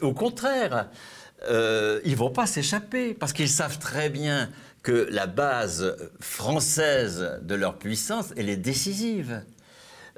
[0.00, 0.90] au contraire,
[1.48, 4.50] euh, ils ne vont pas s'échapper parce qu'ils savent très bien
[4.82, 9.42] que la base française de leur puissance, elle est décisive.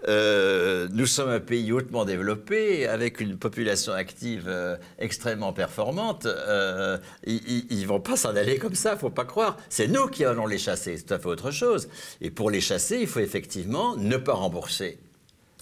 [0.08, 6.26] Euh, nous sommes un pays hautement développé, avec une population active euh, extrêmement performante.
[6.26, 9.56] Euh, ils ne vont pas s'en aller comme ça, faut pas croire.
[9.68, 11.88] C'est nous qui allons les chasser, c'est tout à fait autre chose.
[12.20, 14.98] Et pour les chasser, il faut effectivement ne pas rembourser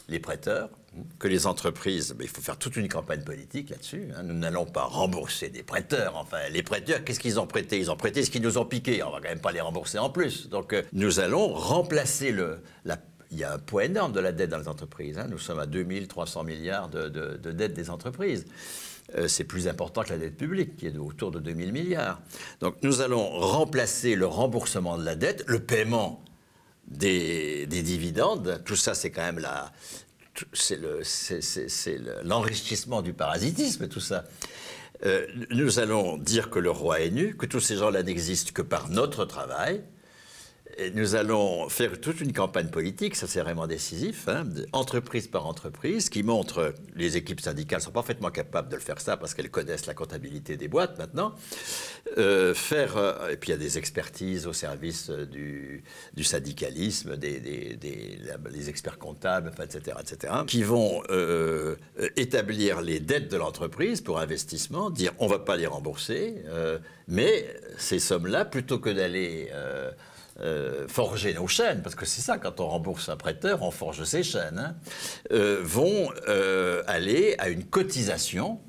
[0.08, 0.70] les prêteurs,
[1.18, 4.08] que les entreprises, il faut faire toute une campagne politique là-dessus.
[4.16, 4.22] Hein.
[4.24, 6.16] Nous n'allons pas rembourser des prêteurs.
[6.16, 7.78] Enfin, les prêteurs, qu'est-ce qu'ils ont prêté?
[7.78, 9.02] Ils ont prêté ce qu'ils nous ont piqué.
[9.02, 10.48] On va quand même pas les rembourser en plus.
[10.48, 12.96] Donc, nous allons remplacer le, la
[13.30, 15.18] il y a un poids énorme de la dette dans les entreprises.
[15.18, 15.26] Hein.
[15.28, 18.46] Nous sommes à 2300 milliards de, de, dettes des entreprises.
[19.16, 22.20] Euh, c'est plus important que la dette publique, qui est autour de 2000 milliards.
[22.60, 26.22] Donc nous allons remplacer le remboursement de la dette, le paiement
[26.86, 28.62] des, dividendes.
[28.64, 29.44] Tout ça, c'est quand même
[32.24, 34.24] l'enrichissement du parasitisme, tout ça.
[35.06, 38.62] Euh, nous allons dire que le roi est nu, que tous ces gens-là n'existent que
[38.62, 39.82] par notre travail,
[40.94, 46.08] nous allons faire toute une campagne politique, ça c'est vraiment décisif, hein, entreprise par entreprise,
[46.08, 49.86] qui montre, les équipes syndicales sont parfaitement capables de le faire ça parce qu'elles connaissent
[49.86, 51.34] la comptabilité des boîtes maintenant,
[52.16, 55.82] euh, faire, euh, et puis il y a des expertises au service du,
[56.22, 61.76] syndicalisme, des, des, experts comptables, etc., etc., qui vont euh,
[62.16, 66.34] établir les dettes de l'entreprise pour investissement, dire on ne va pas les rembourser,
[67.06, 67.46] mais
[67.78, 69.50] ces sommes-là, plutôt que d'aller
[70.40, 74.04] euh, forger nos chaînes, parce que c'est ça, quand on rembourse un prêteur, on forge
[74.04, 74.76] ses chaînes, hein,
[75.32, 78.60] euh, vont euh, aller à une cotisation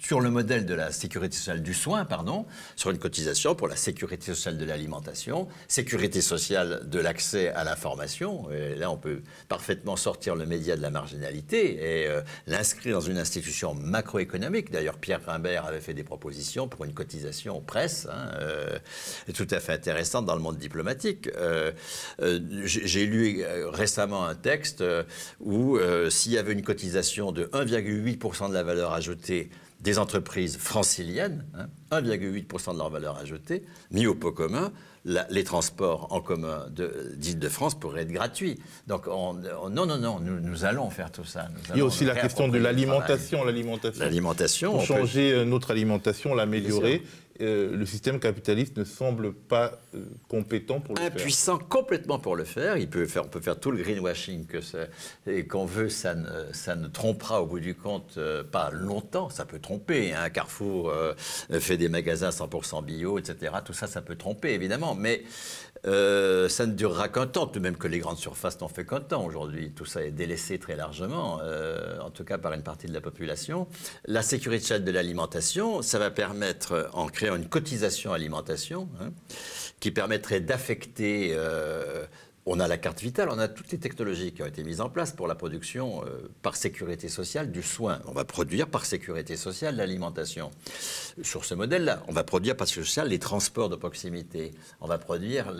[0.00, 3.76] sur le modèle de la sécurité sociale du soin, pardon, sur une cotisation pour la
[3.76, 8.50] sécurité sociale de l'alimentation, sécurité sociale de l'accès à l'information.
[8.50, 13.00] Et là, on peut parfaitement sortir le média de la marginalité et euh, l'inscrire dans
[13.00, 14.70] une institution macroéconomique.
[14.70, 18.78] D'ailleurs, Pierre Grimbert avait fait des propositions pour une cotisation presse, hein, euh,
[19.34, 21.28] tout à fait intéressante dans le monde diplomatique.
[21.36, 21.72] Euh,
[22.64, 24.82] j'ai lu récemment un texte
[25.40, 25.78] où
[26.10, 31.44] s'il y avait une cotisation de 1,8% de la valeur ajoutée des entreprises franciliennes,
[31.92, 34.72] 1,8% hein, de leur valeur ajoutée, mis au pot commun,
[35.30, 36.66] les transports en commun
[37.16, 38.58] d'Île-de-France pourraient être gratuits.
[38.88, 41.48] Donc, non, non, non, nous, allons faire tout ça.
[41.74, 43.44] Il y a aussi la question de l'alimentation.
[43.44, 44.04] L'alimentation.
[44.04, 44.80] L'alimentation.
[44.80, 47.02] Changer euh, notre alimentation, l'améliorer.
[47.40, 51.12] Euh, le système capitaliste ne semble pas euh, compétent pour le faire.
[51.12, 52.76] Impuissant complètement pour le faire.
[52.76, 53.24] Il peut faire.
[53.24, 54.58] On peut faire tout le greenwashing que
[55.42, 59.28] qu'on veut, ça ne, ça ne trompera au bout du compte euh, pas longtemps.
[59.30, 60.12] Ça peut tromper.
[60.12, 60.30] hein.
[60.30, 60.92] Carrefour
[61.60, 63.52] fait des magasins 100% bio, etc.
[63.64, 65.22] Tout ça, ça peut tromper évidemment, mais
[65.86, 68.84] euh, ça ne durera qu'un temps, tout de même que les grandes surfaces n'en fait
[68.84, 69.72] qu'un temps aujourd'hui.
[69.72, 73.00] Tout ça est délaissé très largement, euh, en tout cas par une partie de la
[73.00, 73.68] population.
[74.06, 79.10] La sécurité de l'alimentation, ça va permettre, en créant une cotisation alimentation, hein,
[79.80, 81.32] qui permettrait d'affecter...
[81.34, 82.06] euh,
[82.46, 84.88] on a la carte vitale, on a toutes les technologies qui ont été mises en
[84.88, 88.00] place pour la production euh, par sécurité sociale du soin.
[88.06, 90.52] On va produire par sécurité sociale l'alimentation.
[91.22, 94.52] Sur ce modèle-là, on va produire par sécurité sociale les transports de proximité.
[94.80, 95.52] On va produire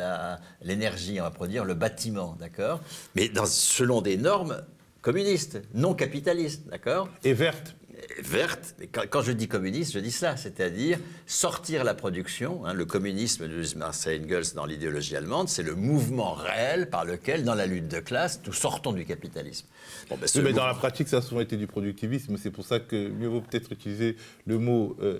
[0.62, 2.80] l'énergie, on va produire le bâtiment, d'accord?
[3.16, 4.62] Mais selon des normes
[5.02, 7.08] communistes, non capitalistes, d'accord?
[7.24, 7.74] Et verte.
[8.22, 8.74] Verte.
[8.92, 12.64] Quand, quand je dis communiste, je dis ça, c'est-à-dire sortir la production.
[12.66, 17.44] hein, le communisme de Marcel Engels dans l'idéologie allemande, c'est le mouvement réel par lequel,
[17.44, 19.66] dans la lutte de classe, nous sortons du capitalisme.
[20.08, 22.36] Bon, ben, Oui, mais dans la pratique, ça a souvent été du productivisme.
[22.40, 24.16] C'est pour ça que mieux vaut peut-être utiliser
[24.46, 25.18] le mot euh,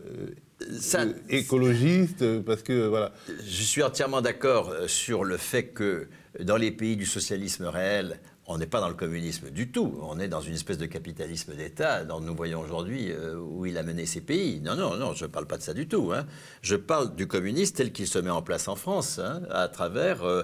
[0.80, 3.12] Ça- euh, écologiste, euh, parce que voilà.
[3.44, 6.08] Je suis entièrement d'accord sur le fait que
[6.40, 9.98] dans les pays du socialisme réel, on n'est pas dans le communisme du tout.
[10.02, 13.76] On est dans une espèce de capitalisme d'État dont nous voyons aujourd'hui euh, où il
[13.76, 14.60] a mené ces pays.
[14.60, 16.12] Non, non, non, je ne parle pas de ça du tout.
[16.14, 16.26] hein.
[16.62, 20.22] Je parle du communisme tel qu'il se met en place en France, hein, à travers
[20.24, 20.42] euh,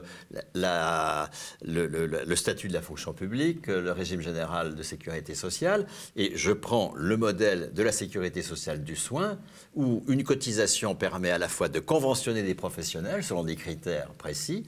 [0.54, 5.86] le, le- statut de la fonction publique, le régime général de sécurité sociale.
[6.16, 9.38] Et je prends le modèle de la sécurité sociale du soin,
[9.74, 14.64] où une cotisation permet à la fois de conventionner des professionnels selon des critères précis,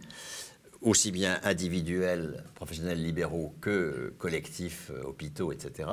[0.85, 5.88] aussi bien individuels, professionnels libéraux que collectifs, euh, hôpitaux, etc.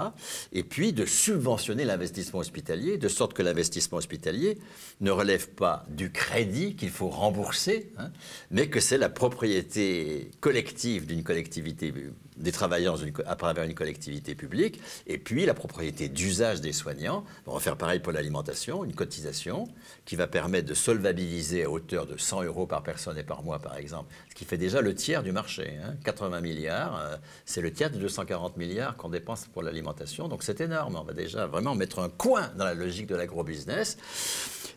[0.51, 4.57] Et puis de subventionner l'investissement hospitalier, de sorte que l'investissement hospitalier
[4.99, 8.11] ne relève pas du crédit qu'il faut rembourser, hein,
[8.51, 11.93] mais que c'est la propriété collective d'une collectivité
[12.41, 17.23] des travailleurs à travers une collectivité publique, et puis la propriété d'usage des soignants.
[17.47, 19.67] On va faire pareil pour l'alimentation, une cotisation
[20.05, 23.59] qui va permettre de solvabiliser à hauteur de 100 euros par personne et par mois,
[23.59, 25.77] par exemple, ce qui fait déjà le tiers du marché.
[25.83, 25.95] hein.
[26.03, 30.61] 80 milliards, euh, c'est le tiers de 240 milliards qu'on dépense pour l'alimentation, donc c'est
[30.61, 30.95] énorme.
[30.95, 33.97] On va déjà vraiment mettre un coin dans la logique de l'agro-business.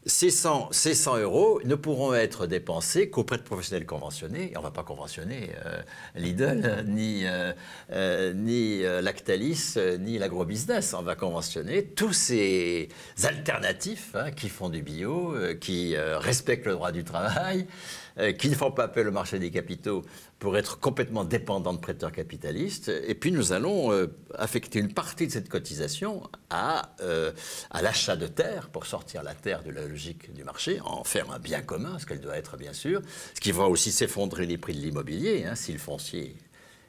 [0.07, 4.53] Ces 100, ces 100 euros ne pourront être dépensés qu'auprès de professionnels conventionnés.
[4.53, 5.81] Et on ne va pas conventionner euh,
[6.14, 7.54] Lidl, euh, ni, euh,
[7.90, 10.95] ni euh, Lactalis, euh, ni l'agrobusiness.
[10.95, 12.88] On va conventionner tous ces
[13.23, 17.67] alternatifs hein, qui font du bio, euh, qui euh, respectent le droit du travail,
[18.19, 20.03] euh, qui ne font pas appel au marché des capitaux
[20.38, 22.90] pour être complètement dépendants de prêteurs capitalistes.
[23.07, 27.33] Et puis nous allons euh, affecter une partie de cette cotisation à, euh,
[27.71, 31.31] à l'achat de terre, pour sortir la terre de la logique du marché, en faire
[31.31, 33.01] un bien commun, ce qu'elle doit être bien sûr,
[33.35, 36.37] ce qui va aussi s'effondrer les prix de l'immobilier, hein, si le foncier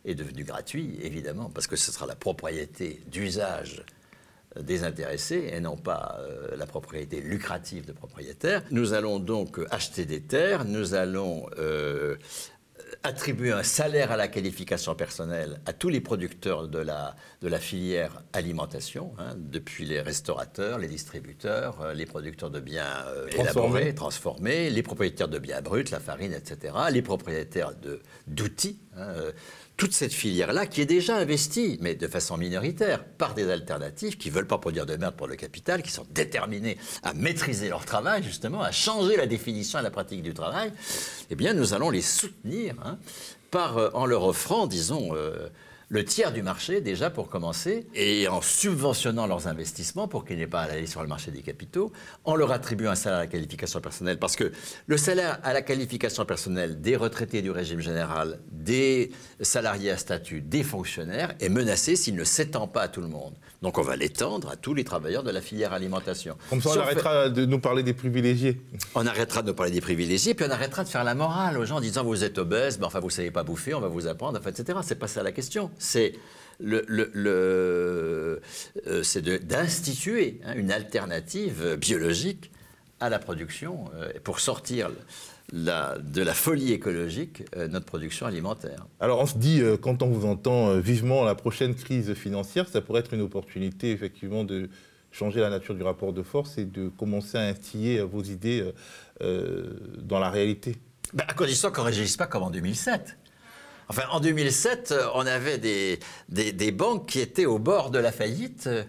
[0.06, 3.84] est devenu gratuit, évidemment, parce que ce sera la propriété d'usage
[4.60, 8.64] des intéressés et non pas euh, la propriété lucrative de propriétaires.
[8.72, 12.16] Nous allons donc euh, acheter des terres, nous allons euh,
[13.04, 17.60] attribuer un salaire à la qualification personnelle à tous les producteurs de la, de la
[17.60, 23.42] filière alimentation, hein, depuis les restaurateurs, les distributeurs, euh, les producteurs de biens euh, Transformés.
[23.80, 27.74] élaborés, transformés, les propriétaires de biens bruts, la farine, etc., les propriétaires
[28.28, 28.80] d'outils.
[28.96, 29.32] hein, euh,
[29.78, 34.30] toute cette filière-là qui est déjà investie, mais de façon minoritaire, par des alternatives qui
[34.30, 37.86] ne veulent pas produire de merde pour le capital, qui sont déterminés à maîtriser leur
[37.86, 40.72] travail, justement, à changer la définition et la pratique du travail,
[41.30, 42.98] eh bien, nous allons les soutenir hein,
[43.56, 45.48] euh, en leur offrant, disons, euh,
[45.90, 50.48] le tiers du marché déjà pour commencer, et en subventionnant leurs investissements pour qu'ils n'aient
[50.48, 51.92] pas à aller sur le marché des capitaux,
[52.24, 54.52] en leur attribuant un salaire à la qualification personnelle, parce que
[54.88, 60.42] le salaire à la qualification personnelle des retraités du régime général, des salariés à statut,
[60.42, 63.34] des fonctionnaires, est menacé s'il ne s'étend pas à tout le monde.
[63.62, 66.38] Donc on va l'étendre à tous les travailleurs de la filière alimentation.
[66.50, 68.62] Comme ça, on Si arrêtera de nous parler des privilégiés.
[68.94, 71.66] on arrêtera de nous parler des privilégiés, puis on arrêtera de faire la morale aux
[71.66, 74.08] gens en disant vous êtes obèse, mais enfin vous savez pas bouffer, on va vous
[74.08, 74.78] apprendre, enfin, etc.
[74.84, 75.72] C'est pas ça la question.
[75.80, 76.14] C'est
[76.60, 78.42] le, le- le-
[78.88, 82.52] euh, c'est d'instituer hein, une alternative biologique
[83.00, 84.90] à la production euh, pour sortir
[85.52, 88.86] la- de la folie écologique euh, notre production alimentaire.
[89.00, 93.02] Alors on se dit, quand on vous entend vivement la prochaine crise financière, ça pourrait
[93.02, 94.70] être une opportunité effectivement de
[95.12, 98.72] changer la nature du rapport de force et de commencer à instiller vos idées
[99.22, 100.76] dans la réalité.
[101.14, 103.18] Ben, à condition qu'on ne réagisse pas comme en 2007.
[103.90, 108.00] Enfin, en 2007, euh, on avait des, des, des banques qui étaient au bord de
[108.00, 108.84] la faillite euh,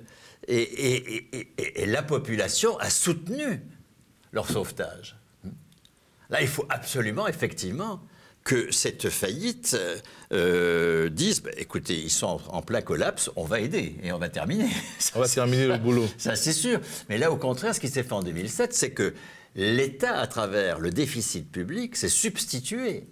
[0.49, 3.61] et, et- et- et- et la population a soutenu
[4.33, 5.17] leur sauvetage.
[6.31, 8.01] Là, il faut absolument, effectivement,
[8.43, 9.77] que cette faillite
[10.33, 14.29] euh, dise, bah, écoutez, ils sont en, plein collapse, on va aider et on va
[14.29, 14.69] terminer.
[15.15, 16.07] on va terminer le boulot.
[16.17, 16.81] Ça, c'est sûr.
[17.09, 19.15] Mais là, au contraire, ce qui s'est fait en 2007, c'est que
[19.57, 23.07] l'État, à travers le déficit public, s'est substitué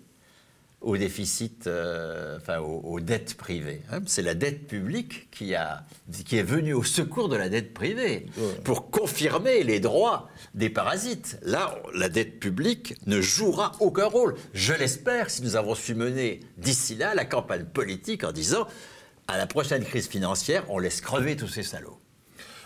[0.84, 3.80] au déficit, euh, enfin aux, dettes privées.
[3.90, 4.00] Hein.
[4.06, 5.84] C'est la dette publique qui, a,
[6.26, 8.26] qui est venue au secours de la dette privée
[8.64, 11.38] pour confirmer les droits des parasites.
[11.42, 14.34] Là, la dette publique ne jouera aucun rôle.
[14.52, 18.66] Je l'espère si nous avons su mener d'ici là la campagne politique en disant
[19.26, 21.98] à la prochaine crise financière, on laisse crever tous ces salauds.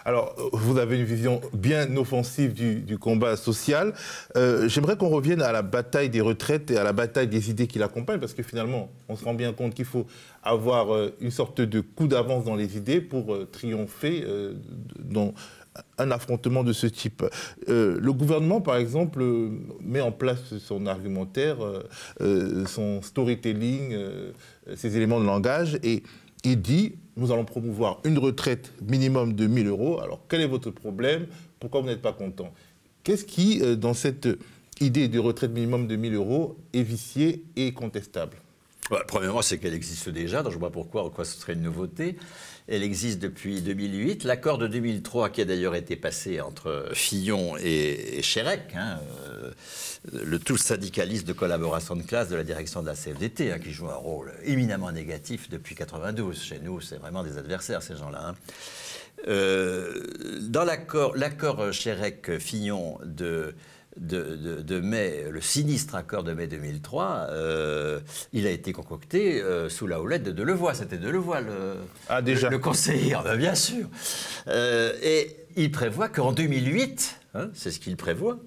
[0.05, 3.94] Alors, vous avez une vision bien offensive du, combat social.
[4.36, 7.66] Euh, j'aimerais qu'on revienne à la bataille des retraites et à la bataille des idées
[7.66, 10.07] qui l'accompagnent, parce que finalement, on se rend bien compte qu'il faut
[10.42, 14.24] avoir euh, une sorte de coup d'avance dans les idées pour euh, triompher
[14.99, 15.34] dans
[15.99, 17.24] un affrontement de ce type.
[17.68, 19.22] le gouvernement, par exemple,
[19.80, 21.59] met en place son argumentaire,
[22.66, 23.96] son storytelling,
[24.74, 26.03] ses éléments de langage, et
[26.44, 30.01] il dit nous allons promouvoir une retraite minimum de 1000 euros.
[30.01, 31.27] Alors, quel est votre problème?
[31.61, 32.53] Pourquoi vous n'êtes pas content?
[33.03, 34.29] Qu'est-ce qui, euh, dans cette
[34.81, 38.39] idée de retraite minimum de 1000 euros, est vicié et contestable?
[39.07, 42.16] Premièrement, c'est qu'elle existe déjà, donc je vois pourquoi quoi ce serait une nouveauté.
[42.68, 44.24] Elle existe depuis 2008.
[44.24, 49.53] L'accord de 2003, qui a d'ailleurs été passé entre Fillon et, Chérec, hein, euh,
[50.12, 53.72] le tout syndicaliste de collaboration de classe de la direction de la CFDT, hein, qui
[53.72, 56.43] joue un rôle éminemment négatif depuis 92.
[56.43, 58.28] Chez nous, c'est vraiment des adversaires, ces gens-là.
[58.28, 58.34] Hein.
[59.26, 63.55] Euh, dans l'accord, l'accord Chérec-Fillon de
[63.97, 68.01] de, mai, le sinistre accord de mai 2003, euh,
[68.32, 70.74] il a été concocté euh, sous la houlette de Delevoye.
[70.74, 71.76] C'était Delevoye le,
[72.09, 72.49] ah, déjà.
[72.49, 73.86] le, conseiller, ah, ben, bien sûr.
[74.49, 78.39] Euh, et il prévoit qu'en 2008, hein, c'est ce qu'il prévoit,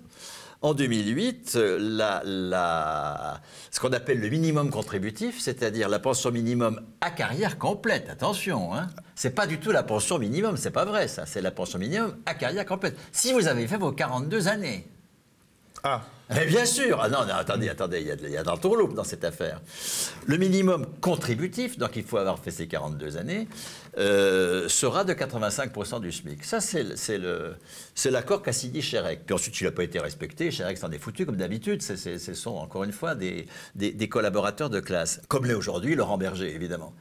[0.64, 7.10] en 2008, la, la, ce qu'on appelle le minimum contributif, c'est-à-dire la pension minimum à
[7.10, 11.26] carrière complète, attention, hein, c'est pas du tout la pension minimum, c'est pas vrai ça,
[11.26, 12.96] c'est la pension minimum à carrière complète.
[13.12, 14.88] Si vous avez fait vos 42 années,
[15.84, 16.02] ah.
[16.34, 17.00] Mais bien sûr.
[17.02, 19.60] Ah non, attendez, attendez, il y, a, y l'entourloupe dans cette affaire.
[20.26, 23.48] Le minimum contributif, donc il faut avoir fait ses 42 années,
[23.98, 26.46] euh, sera de 85% du SMIC.
[26.46, 29.26] Ça, c'est l'accord qu'a signé Chérec.
[29.26, 30.52] Puis ensuite, il n'a pas été respecté.
[30.52, 31.82] Chérec s'en est foutu, comme d'habitude.
[31.82, 35.22] Ce sont, encore une fois, des collaborateurs de classe.
[35.28, 36.94] Comme l'est aujourd'hui Laurent Berger, évidemment.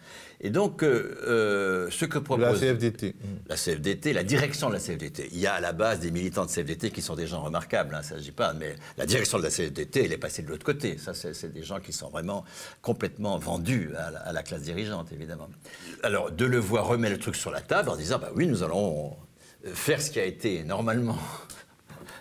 [0.42, 2.44] Et donc, euh, euh, ce que propose...
[2.44, 3.14] La CFDT.
[3.46, 5.28] La CFDT, la direction de la CFDT.
[5.32, 7.94] Il y a à la base des militants de CFDT qui sont des gens remarquables,
[7.94, 10.48] hein, ça ne s'agit pas, mais la direction de la CFDT, elle est passée de
[10.48, 10.96] l'autre côté.
[10.96, 12.44] Ça, c'est des gens qui sont vraiment
[12.80, 15.48] complètement vendus à la, classe dirigeante, évidemment.
[16.02, 18.62] Alors, de le voir remettre le truc sur la table en disant, bah oui, nous
[18.62, 19.14] allons
[19.74, 21.18] faire ce qui a été normalement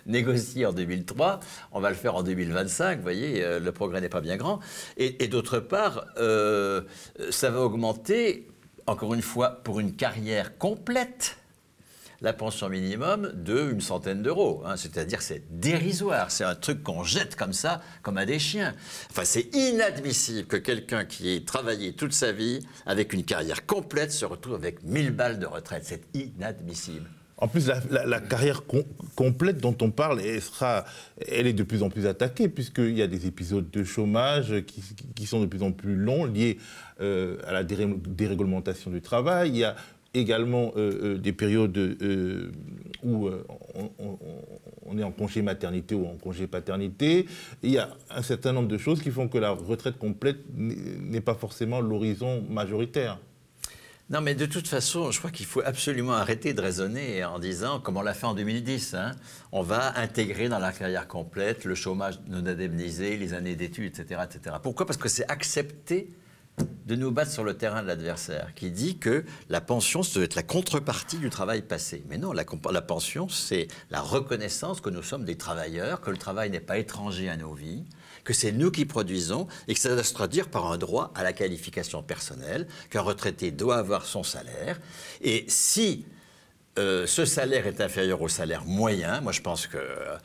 [0.06, 1.40] négocié en 2003,
[1.72, 4.60] on va le faire en 2025, vous voyez, euh, le progrès n'est pas bien grand.
[4.96, 6.82] Et, d'autre part, euh,
[7.30, 8.48] ça va augmenter,
[8.86, 11.36] encore une fois, pour une carrière complète,
[12.20, 14.62] la pension minimum de une centaine d'euros.
[14.66, 14.76] Hein.
[14.76, 18.74] C'est-à-dire c'est dérisoire, c'est un truc qu'on jette comme ça, comme à des chiens.
[19.10, 24.12] Enfin, c'est inadmissible que quelqu'un qui ait travaillé toute sa vie avec une carrière complète
[24.12, 25.84] se retrouve avec 1000 balles de retraite.
[25.86, 27.08] C'est inadmissible.
[27.40, 28.64] En plus, la, carrière
[29.16, 33.26] complète dont on parle, elle, est de plus en plus attaquée, puisqu'il y a des
[33.26, 34.62] épisodes de chômage
[35.14, 36.58] qui, sont de plus en plus longs, liés
[37.00, 39.50] euh, à la déréglementation du travail.
[39.50, 39.74] Il y a
[40.12, 41.78] également euh, euh, des périodes
[43.02, 43.30] où
[44.84, 47.24] on, est en congé maternité ou en congé paternité.
[47.62, 51.22] Il y a un certain nombre de choses qui font que la retraite complète n'est
[51.22, 53.18] pas forcément l'horizon majoritaire.
[54.10, 57.78] Non, mais de toute façon, je crois qu'il faut absolument arrêter de raisonner en disant,
[57.78, 59.12] comme on l'a fait en 2010, hein,
[59.52, 64.22] on va intégrer dans la carrière complète le chômage non indemnisé, les années d'études, etc.,
[64.24, 64.56] etc.
[64.60, 64.84] Pourquoi?
[64.84, 66.10] Parce que c'est accepter
[66.86, 70.24] de nous battre sur le terrain de l'adversaire, qui dit que la pension, ça doit
[70.24, 72.02] être la contrepartie du travail passé.
[72.08, 76.16] Mais non, la, la pension, c'est la reconnaissance que nous sommes des travailleurs, que le
[76.16, 77.84] travail n'est pas étranger à nos vies,
[78.24, 81.22] que c'est nous qui produisons et que ça doit se traduire par un droit à
[81.22, 84.80] la qualification personnelle, qu'un retraité doit avoir son salaire.
[85.22, 86.06] Et si
[86.78, 90.16] euh, ce salaire est inférieur au salaire moyen, moi je pense que euh,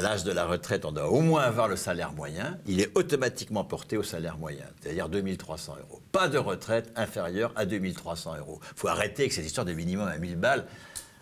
[0.00, 3.64] l'âge de la retraite, on doit au moins avoir le salaire moyen, il est automatiquement
[3.64, 6.00] porté au salaire moyen, c'est-à-dire 2300 euros.
[6.12, 8.60] Pas de retraite inférieure à 2300 euros.
[8.62, 10.66] Il faut arrêter avec cette histoire de minimum à 1000 balles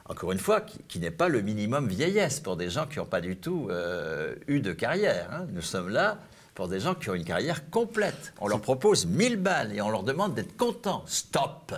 [0.09, 3.20] encore une fois, qui, n'est pas le minimum vieillesse pour des gens qui n'ont pas
[3.20, 5.28] du tout euh, eu de carrière.
[5.32, 5.46] Hein.
[5.52, 6.18] Nous sommes là
[6.54, 8.32] pour des gens qui ont une carrière complète.
[8.40, 11.02] On leur propose 1000 balles et on leur demande d'être contents.
[11.07, 11.74] Stop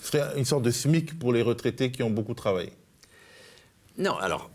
[0.00, 2.72] Ce serait une sorte de SMIC pour les retraités qui ont beaucoup travaillé.
[3.98, 4.50] Non, alors,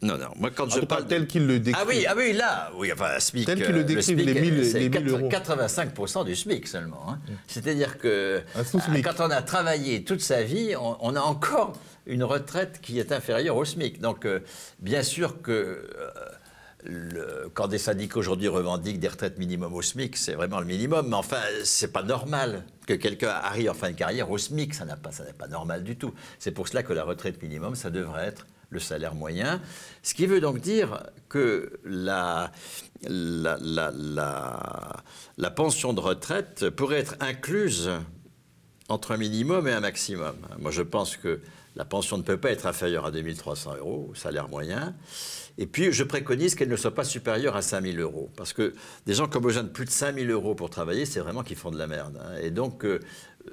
[0.00, 0.28] Non, non.
[0.36, 1.78] Moi, quand En je parle tel qu'il le décrit.
[1.82, 3.44] Ah oui, ah oui, là, oui, enfin, SMIC.
[3.44, 5.28] Tel qu'il le euh, SMIC, les 1000 euh, c'est les 1000 euros.
[5.28, 7.04] 85% du SMIC seulement.
[7.10, 7.18] hein.
[7.48, 9.04] C'est-à-dire que Un sous-SMIC.
[9.06, 11.72] euh, quand on a travaillé toute sa vie, on, on a encore
[12.08, 14.00] une retraite qui est inférieure au SMIC.
[14.00, 14.40] Donc, euh,
[14.80, 16.10] bien sûr que euh,
[16.84, 21.08] le- quand des syndicats aujourd'hui revendiquent des retraites minimum au SMIC, c'est vraiment le minimum.
[21.08, 24.74] Mais enfin, c'est pas normal que quelqu'un arrive en fin de carrière au SMIC.
[24.74, 26.12] Ça n'a pas, n'est pas normal du tout.
[26.38, 29.60] C'est pour cela que la retraite minimum, ça devrait être le salaire moyen.
[30.02, 32.52] Ce qui veut donc dire que la,
[33.08, 35.02] la, la,
[35.38, 37.90] la pension de retraite pourrait être incluse
[38.90, 40.36] entre un minimum et un maximum.
[40.58, 41.40] Moi, je pense que
[41.78, 44.96] la pension ne peut pas être inférieure à 2300 euros, salaire moyen.
[45.58, 48.30] Et puis, je préconise qu'elle ne soit pas supérieure à 5000 euros.
[48.36, 48.74] Parce que
[49.06, 51.56] des gens qui ont besoin de plus de 5000 euros pour travailler, c'est vraiment qu'ils
[51.56, 52.20] font de la merde.
[52.20, 52.36] hein.
[52.42, 52.98] Et donc, euh,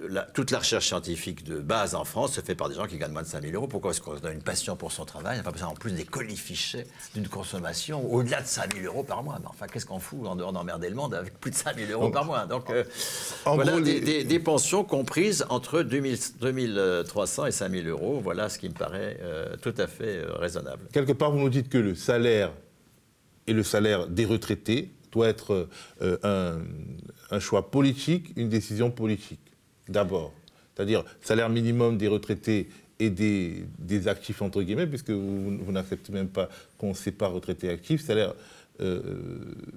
[0.10, 2.98] la- toute la recherche scientifique de base en France se fait par des gens qui
[2.98, 3.68] gagnent moins de 5000 euros.
[3.68, 5.92] Pourquoi est-ce qu'on a une passion pour son travail On n'a pas besoin en plus
[5.92, 9.38] des colifichets d'une consommation au-delà de 5000 euros par mois?
[9.42, 12.10] Mais enfin, qu'est-ce qu'on fout en dehors d'emmerder le monde avec plus de 5000 euros
[12.10, 12.46] par mois?
[12.46, 12.84] Donc, euh,
[13.46, 18.20] En voilà gros, des, les- des- des pensions comprises entre 2000 2300 et 5000 euros.
[18.24, 20.84] Voilà ce qui me paraît euh, tout à fait euh, raisonnable.
[20.92, 22.52] Quelque part, vous nous dites que le salaire
[23.48, 25.68] et le salaire des retraités doit être
[26.02, 26.58] euh, un,
[27.36, 29.40] un choix politique, une décision politique,
[29.88, 30.34] d'abord.
[30.76, 32.70] C'est-à-dire salaire minimum des retraités
[33.00, 37.72] et des, actifs, entre guillemets, puisque vous, vous n'acceptez même pas qu'on sépare retraités et
[37.72, 38.34] actifs, salaire
[38.82, 39.02] euh,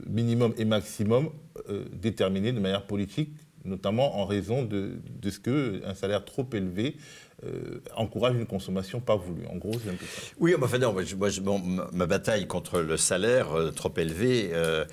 [0.07, 1.31] minimum et maximum
[1.69, 3.31] euh, déterminé de manière politique,
[3.65, 6.97] notamment en raison de, de ce qu'un salaire trop élevé
[7.45, 9.47] euh, encourage une consommation pas voulue.
[9.47, 10.05] En gros, un peu.
[10.41, 14.85] Oui, enfin, ma bataille contre le salaire euh, trop élevé, euh,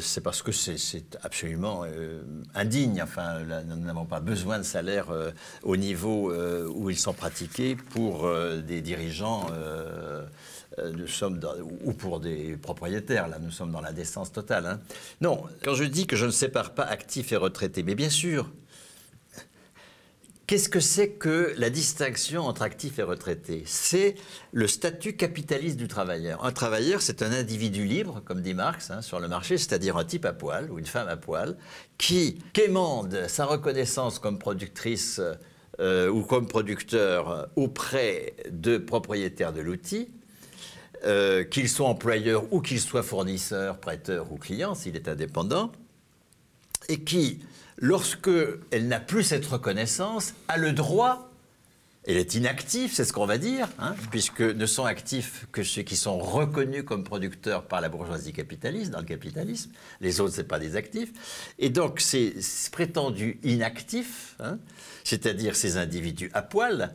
[0.00, 1.84] c'est parce que c'est- absolument
[2.54, 3.00] indigne.
[3.00, 5.06] Enfin, nous n'avons pas besoin de salaire
[5.62, 6.32] au niveau
[6.68, 8.28] où ils sont pratiqués pour
[8.66, 9.46] des dirigeants.
[10.78, 11.40] Euh, nous sommes
[11.84, 14.66] ou pour des propriétaires, là, nous sommes dans la décence totale.
[14.66, 14.80] hein.
[15.20, 18.50] Non, quand je dis que je ne sépare pas actifs et retraités, mais bien sûr,
[20.46, 24.14] Qu'est-ce que c'est que la distinction entre actif et retraité C'est
[24.52, 26.44] le statut capitaliste du travailleur.
[26.44, 30.04] Un travailleur, c'est un individu libre, comme dit Marx, hein, sur le marché, c'est-à-dire un
[30.04, 31.56] type à poil ou une femme à poil,
[31.98, 35.20] qui quémande sa reconnaissance comme productrice
[35.80, 40.10] euh, ou comme producteur auprès de propriétaires de l'outil,
[41.04, 45.72] euh, qu'ils soient employeurs ou qu'ils soient fournisseurs, prêteurs ou clients, s'il est indépendant,
[46.88, 47.40] et qui,
[47.76, 48.30] lorsque
[48.70, 51.30] elle n'a plus cette reconnaissance, a le droit,
[52.06, 55.82] elle est inactive, c'est ce qu'on va dire, hein, puisque ne sont actifs que ceux
[55.82, 59.72] qui sont reconnus comme producteurs par la bourgeoisie capitaliste, dans le capitalisme.
[60.00, 61.12] Les autres, ce pas des actifs.
[61.58, 62.36] Et donc, ces
[62.70, 64.58] prétendus inactifs, hein,
[65.02, 66.94] c'est-à-dire ces individus à poil,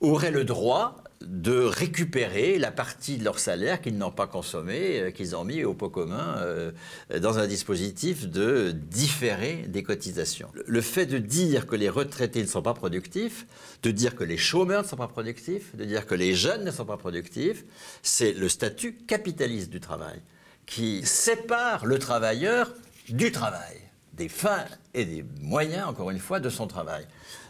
[0.00, 5.10] auraient le droit de récupérer la partie de leur salaire qu'ils n'ont pas consommé, euh,
[5.10, 6.72] qu'ils ont mis au pot commun euh,
[7.20, 10.48] dans un dispositif de différer des cotisations.
[10.54, 13.46] Le- Le fait de dire que les retraités ne sont pas productifs,
[13.82, 16.70] de dire que les chômeurs ne sont pas productifs, de dire que les jeunes ne
[16.70, 17.64] sont pas productifs,
[18.02, 20.20] c'est le statut capitaliste du travail
[20.66, 22.72] qui sépare le travailleur
[23.08, 23.76] du travail,
[24.14, 24.64] des fins
[24.94, 27.06] et des moyens, encore une fois, de son travail.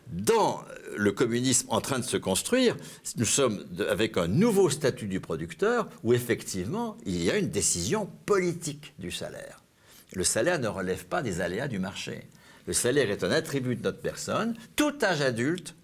[0.08, 0.62] Dans
[0.96, 2.76] le communisme en train de se construire,
[3.16, 8.08] nous sommes avec un nouveau statut du producteur où effectivement il y a une décision
[8.26, 9.62] politique du salaire.
[10.14, 12.28] Le salaire ne relève pas des aléas du marché.
[12.66, 14.54] Le salaire est un attribut de notre personne.
[14.76, 15.74] Tout âge adulte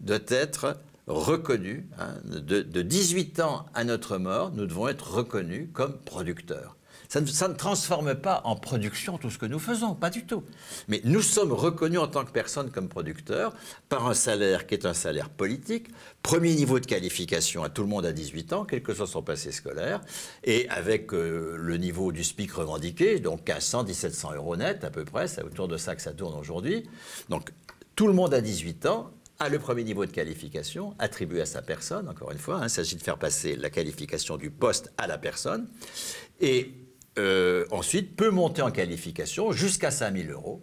[0.00, 0.76] doit être
[1.06, 1.86] reconnu.
[1.98, 2.14] hein.
[2.24, 6.75] de 18 ans à notre mort, nous devons être reconnus comme producteurs.
[7.08, 10.42] Ça ne, transforme pas en production tout ce que nous faisons, pas du tout.
[10.88, 13.54] Mais nous sommes reconnus en tant que personnes comme producteurs
[13.88, 15.88] par un salaire qui est un salaire politique,
[16.22, 19.22] premier niveau de qualification à tout le monde à 18 ans, quel que soit son
[19.22, 20.00] passé scolaire,
[20.44, 25.04] et avec euh, le niveau du SPIC revendiqué, donc 1500, 1700 euros net à peu
[25.04, 26.88] près, c'est autour de ça que ça tourne aujourd'hui.
[27.28, 27.52] Donc
[27.94, 31.62] tout le monde à 18 ans a le premier niveau de qualification attribué à sa
[31.62, 35.06] personne, encore une fois, hein, il s'agit de faire passer la qualification du poste à
[35.06, 35.68] la personne,
[36.40, 36.72] et
[37.18, 40.62] euh, ensuite peut monter en qualification jusqu'à 5000 euros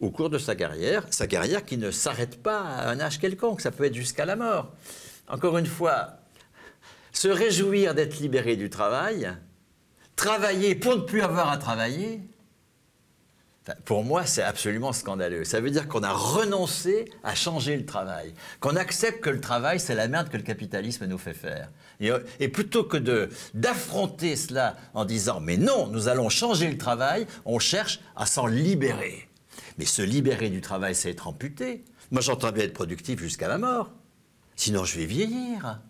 [0.00, 3.60] au cours de sa carrière, sa carrière qui ne s'arrête pas à un âge quelconque,
[3.60, 4.74] ça peut être jusqu'à la mort.
[5.28, 6.18] Encore une fois,
[7.12, 9.32] se réjouir d'être libéré du travail,
[10.16, 12.20] travailler pour ne plus avoir à travailler,
[13.86, 15.44] Pour moi, c'est absolument scandaleux.
[15.44, 19.80] Ça veut dire qu'on a renoncé à changer le travail, qu'on accepte que le travail,
[19.80, 21.70] c'est la merde que le capitalisme nous fait faire.
[22.40, 22.98] Et, plutôt que
[23.54, 28.46] d'affronter cela en disant mais non, nous allons changer le travail, on cherche à s'en
[28.46, 29.28] libérer.
[29.78, 31.84] Mais se libérer du travail, c'est être amputé.
[32.10, 33.90] Moi, j'entends bien être productif jusqu'à la mort.
[34.56, 35.80] Sinon, je vais vieillir.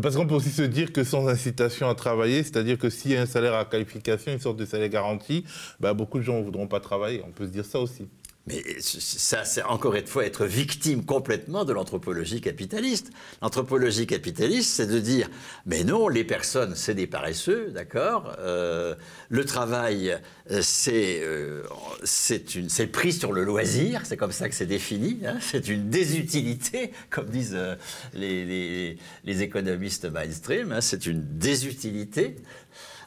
[0.00, 3.16] Parce qu'on peut aussi se dire que sans incitation à travailler, c'est-à-dire que s'il y
[3.16, 5.44] a un salaire à qualification, une sorte de salaire garanti,
[5.80, 7.22] bah, beaucoup de gens ne voudront pas travailler.
[7.26, 8.06] On peut se dire ça aussi.
[8.48, 13.10] Mais ça, c'est encore une fois être victime complètement de l'anthropologie capitaliste.
[13.42, 15.28] L'anthropologie capitaliste, c'est de dire,
[15.66, 18.94] mais non, les personnes, c'est des paresseux, d'accord euh,
[19.28, 20.18] Le travail,
[20.50, 21.62] euh, c'est euh,
[22.04, 25.20] c'est pris sur le loisir, c'est comme ça que c'est défini.
[25.26, 27.76] Hein c'est une désutilité, comme disent euh,
[28.14, 28.96] les,
[29.26, 32.36] économistes mainstream, hein c'est une désutilité,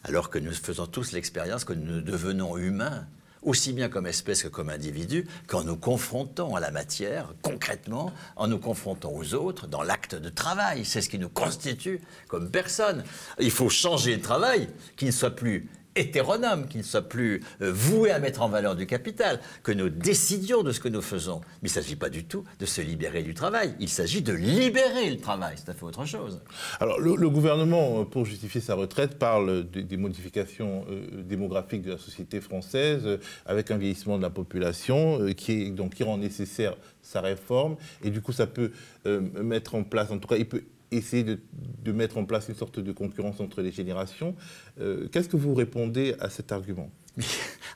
[0.03, 3.07] alors que nous faisons tous l'expérience que nous devenons humains
[3.41, 8.47] aussi bien comme espèce que comme individu, qu'en nous confrontant à la matière, concrètement, en
[8.47, 10.85] nous confrontant aux autres, dans l'acte de travail.
[10.85, 13.03] C'est ce qui nous constitue comme personne.
[13.39, 17.71] Il faut changer le travail, qui ne soit plus hétéronome, qui ne soit plus euh,
[17.71, 21.41] voué à mettre en valeur du capital, que nous décidions de ce que nous faisons.
[21.61, 24.33] Mais il ne s'agit pas du tout de se libérer du travail, il s'agit de
[24.33, 26.41] libérer le travail, c'est à fait autre chose.
[26.79, 31.97] Alors le, gouvernement, euh, pour justifier sa retraite, parle des modifications euh, démographiques de la
[31.97, 37.21] société française, avec un vieillissement de la population qui, est, donc, qui rend nécessaire sa
[37.21, 38.71] réforme, et du coup ça peut
[39.05, 42.79] mettre en place, en tout cas il peut essayer de, mettre en place une sorte
[42.79, 44.35] de concurrence entre les générations.
[44.79, 46.91] Euh, qu'est-ce que vous répondez à cet argument?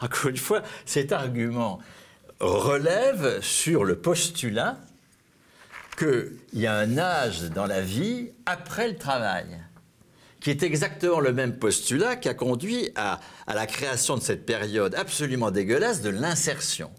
[0.02, 1.80] Encore une fois, cet argument
[2.40, 4.78] relève sur le postulat
[5.98, 9.46] qu'il y a un âge dans la vie après le travail,
[10.42, 14.94] qui est exactement le même postulat qui a conduit à la création de cette période
[14.96, 16.92] absolument dégueulasse de l'insertion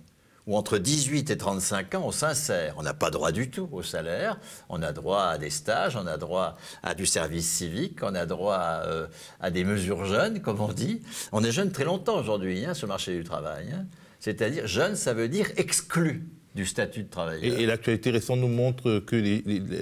[0.46, 2.74] où entre 18 et 35 ans, on s'insère.
[2.78, 4.38] On n'a pas droit du tout au salaire,
[4.68, 8.26] on a droit à des stages, on a droit à du service civique, on a
[8.26, 9.06] droit à, euh,
[9.50, 11.02] des mesures jeunes, comme on dit.
[11.32, 13.66] On est jeune très longtemps aujourd'hui hein, sur le marché du travail.
[13.74, 13.86] Hein.
[14.20, 17.58] C'est-à-dire, jeune, ça veut dire exclu du statut de travailleur.
[17.58, 19.16] Et, l'actualité récente nous montre que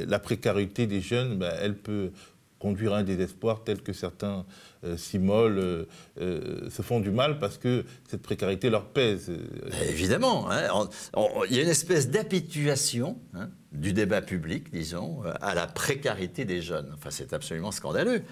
[0.08, 2.10] la précarité des jeunes, ben, elle peut
[2.64, 4.46] conduire à un désespoir tel que certains
[4.84, 5.84] euh, euh,
[6.18, 9.30] euh, se font du mal parce que cette précarité leur pèse.
[9.86, 10.88] Évidemment, hein.
[11.50, 16.62] il y a une espèce d'habituation hein, du débat public, disons, à la précarité des
[16.62, 16.90] jeunes.
[16.94, 18.22] Enfin, c'est absolument scandaleux.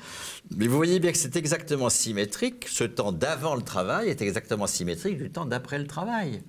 [0.56, 2.68] Mais vous voyez bien que c'est exactement symétrique.
[2.68, 6.42] Ce temps d'avant le travail est exactement symétrique du temps d'après le travail.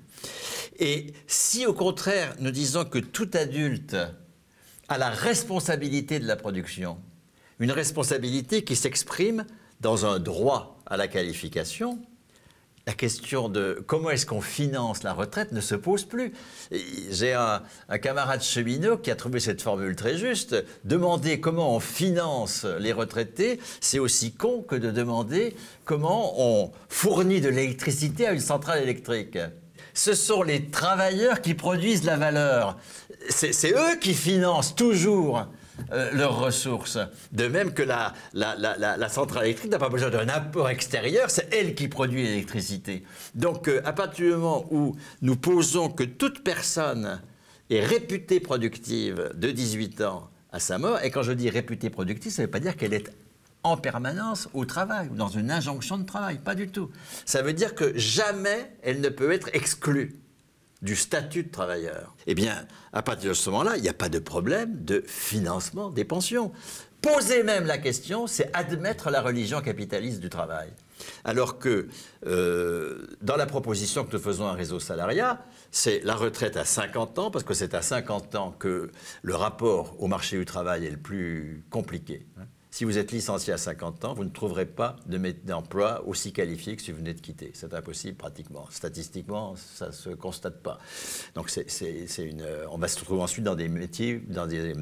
[0.80, 3.98] Et si au contraire nous disons que tout adulte
[4.88, 6.98] a la responsabilité de la production,
[7.60, 9.46] une responsabilité qui s'exprime
[9.82, 12.00] dans un droit à la qualification,
[12.86, 16.34] la question de comment est-ce qu'on finance la retraite ne se pose plus.
[17.12, 17.62] J'ai un,
[18.02, 20.56] camarade cheminot qui a trouvé cette formule très juste.
[20.84, 27.40] Demander comment on finance les retraités, c'est aussi con que de demander comment on fournit
[27.40, 29.38] de l'électricité à une centrale électrique.
[29.94, 32.78] Ce sont les travailleurs qui produisent la valeur.
[33.30, 35.48] C'est eux qui financent toujours
[35.92, 36.98] euh, leurs ressources.
[37.32, 41.76] De même que la, la, centrale électrique n'a pas besoin d'un apport extérieur, c'est elle
[41.76, 43.04] qui produit l'électricité.
[43.36, 47.22] Donc euh, à partir du moment où nous posons que toute personne
[47.70, 52.32] est réputée productive de 18 ans à sa mort, et quand je dis réputée productive,
[52.32, 53.10] ça ne veut pas dire qu'elle est
[53.64, 56.90] en permanence au travail ou dans une injonction de travail, pas du tout.
[57.26, 60.23] Ça veut dire que jamais elle ne peut être exclue
[60.84, 64.10] du statut de travailleur, eh bien, à partir de ce moment-là, il n'y a pas
[64.10, 66.52] de problème de financement des pensions.
[67.02, 70.70] Poser même la question, c'est admettre la religion capitaliste du travail.
[71.24, 71.88] Alors que
[72.26, 77.20] euh, dans la proposition que nous faisons à Réseau Salariat, c'est la retraite à 50
[77.20, 80.92] ans, parce que c'est à 50 ans que le rapport au marché du travail est
[80.92, 82.26] le plus compliqué.
[82.74, 84.96] Si vous êtes licencié à 50 ans, vous ne trouverez pas
[85.44, 87.52] d'emploi aussi qualifié que si vous venez de quitter.
[87.54, 88.66] C'est impossible pratiquement.
[88.72, 90.80] Statistiquement, ça ne se constate pas.
[91.36, 94.74] Donc c'est une, on va se retrouver ensuite dans des métiers, dans des,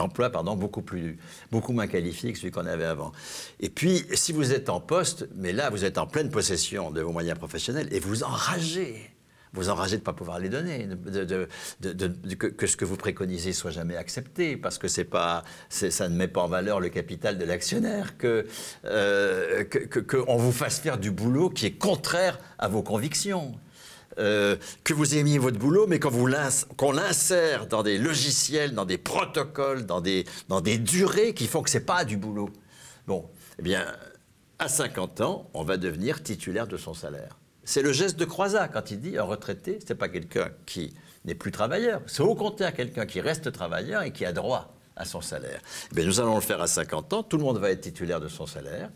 [0.00, 1.16] emplois pardon, beaucoup, plus,
[1.52, 3.12] beaucoup moins qualifiés que celui qu'on avait avant.
[3.60, 7.02] Et puis, si vous êtes en poste, mais là, vous êtes en pleine possession de
[7.02, 9.12] vos moyens professionnels et vous enragez
[9.58, 11.48] vous enragez de ne pas pouvoir les donner, de,
[12.34, 16.28] que, ce que vous préconisez soit jamais accepté, parce que c'est pas, ça ne met
[16.28, 18.46] pas en valeur le capital de l'actionnaire, que
[18.84, 23.54] euh, qu'on vous fasse faire du boulot qui est contraire à vos convictions.
[24.18, 29.86] Euh, que vous aimiez votre boulot, mais qu'on l'insère dans des logiciels, dans des protocoles,
[29.86, 32.50] dans des, dans des durées qui font que c'est pas du boulot.
[33.06, 33.30] Bon,
[33.60, 33.86] eh bien,
[34.58, 37.37] à 50 ans, on va devenir titulaire de son salaire.
[37.68, 40.94] C'est le geste de Croizat quand il dit un retraité, ce n'est pas quelqu'un qui
[41.26, 45.04] n'est plus travailleur, c'est au contraire quelqu'un qui reste travailleur et qui a droit à
[45.04, 45.60] son salaire.
[45.94, 48.28] Eh nous allons le faire à 50 ans, tout le monde va être titulaire de
[48.28, 48.88] son salaire.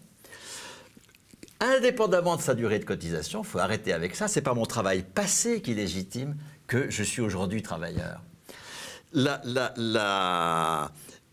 [1.60, 5.02] Indépendamment de sa durée de cotisation, il faut arrêter avec ça, c'est pas mon travail
[5.02, 6.34] passé qui légitime
[6.66, 8.22] que je suis aujourd'hui travailleur.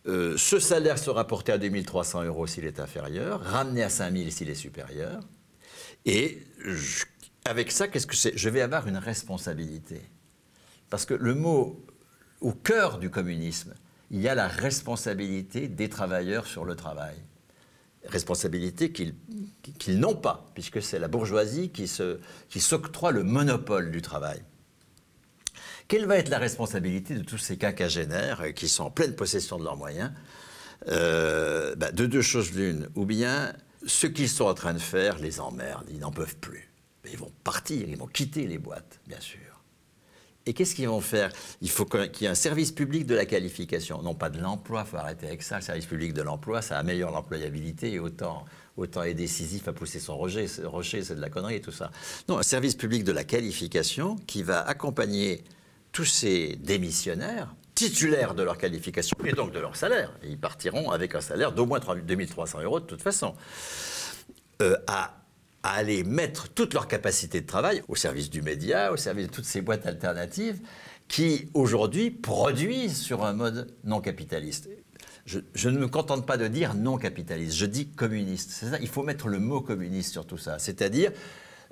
[0.07, 4.49] Euh, ce salaire sera porté à 2300 euros s'il est inférieur, ramené à 5000 s'il
[4.49, 5.21] est supérieur.
[6.05, 6.39] Et
[7.49, 8.37] avec ça, qu'est-ce que c'est?
[8.37, 10.01] Je vais avoir une responsabilité.
[10.91, 11.83] Parce que le mot
[12.41, 13.73] au cœur du communisme,
[14.11, 17.15] il y a la responsabilité des travailleurs sur le travail.
[18.05, 24.43] Responsabilité qu'ils n'ont pas, puisque c'est la bourgeoisie qui s'octroie le monopole du travail.
[25.87, 29.63] Quelle va être la responsabilité de tous ces quinquagénaires qui sont en pleine possession de
[29.63, 30.11] leurs moyens?
[30.87, 32.89] Euh, bah, De deux choses l'une.
[32.93, 33.53] Ou bien
[33.87, 36.68] ce qu'ils sont en train de faire les emmerde, ils n'en peuvent plus.
[37.11, 39.39] Ils vont partir, ils vont quitter les boîtes, bien sûr.
[40.45, 41.31] Et qu'est-ce qu'ils vont faire?
[41.61, 44.83] Il faut qu'il y ait un service public de la qualification, non pas de l'emploi,
[44.85, 45.57] il faut arrêter avec ça.
[45.57, 48.45] Le service public de l'emploi, ça améliore l'employabilité et autant,
[48.77, 51.91] autant est décisif à pousser son rocher, rocher c'est de la connerie tout ça.
[52.27, 55.43] Non, un service public de la qualification qui va accompagner
[55.91, 61.15] tous ces démissionnaires titulaires de leur qualification et donc de leur salaire, ils partiront avec
[61.15, 63.35] un salaire d'au moins 2300 euros de toute façon,
[64.61, 65.18] euh, à,
[65.63, 69.45] aller mettre toute leur capacité de travail au service du média, au service de toutes
[69.45, 70.59] ces boîtes alternatives
[71.07, 74.69] qui aujourd'hui produisent sur un mode non capitaliste.
[75.25, 78.51] Je, ne me contente pas de dire non capitaliste, je dis communiste.
[78.51, 80.57] C'est il faut mettre le mot communiste sur tout ça.
[80.57, 81.11] C'est-à-dire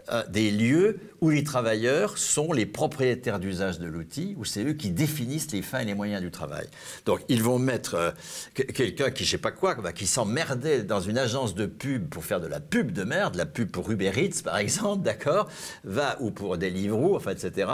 [0.09, 4.73] euh, des lieux où les travailleurs sont les propriétaires d'usage de l'outil, où c'est eux
[4.73, 6.67] qui définissent les fins et les moyens du travail.
[7.05, 8.11] Donc ils vont mettre euh,
[8.53, 12.23] quelqu'un qui, je sais pas quoi, bah, qui s'emmerdait dans une agence de pub pour
[12.23, 15.49] faire de la pub de merde, la pub pour Uber Eats par exemple, d'accord,
[15.83, 17.69] va, ou pour Deliveroo, enfin, etc.,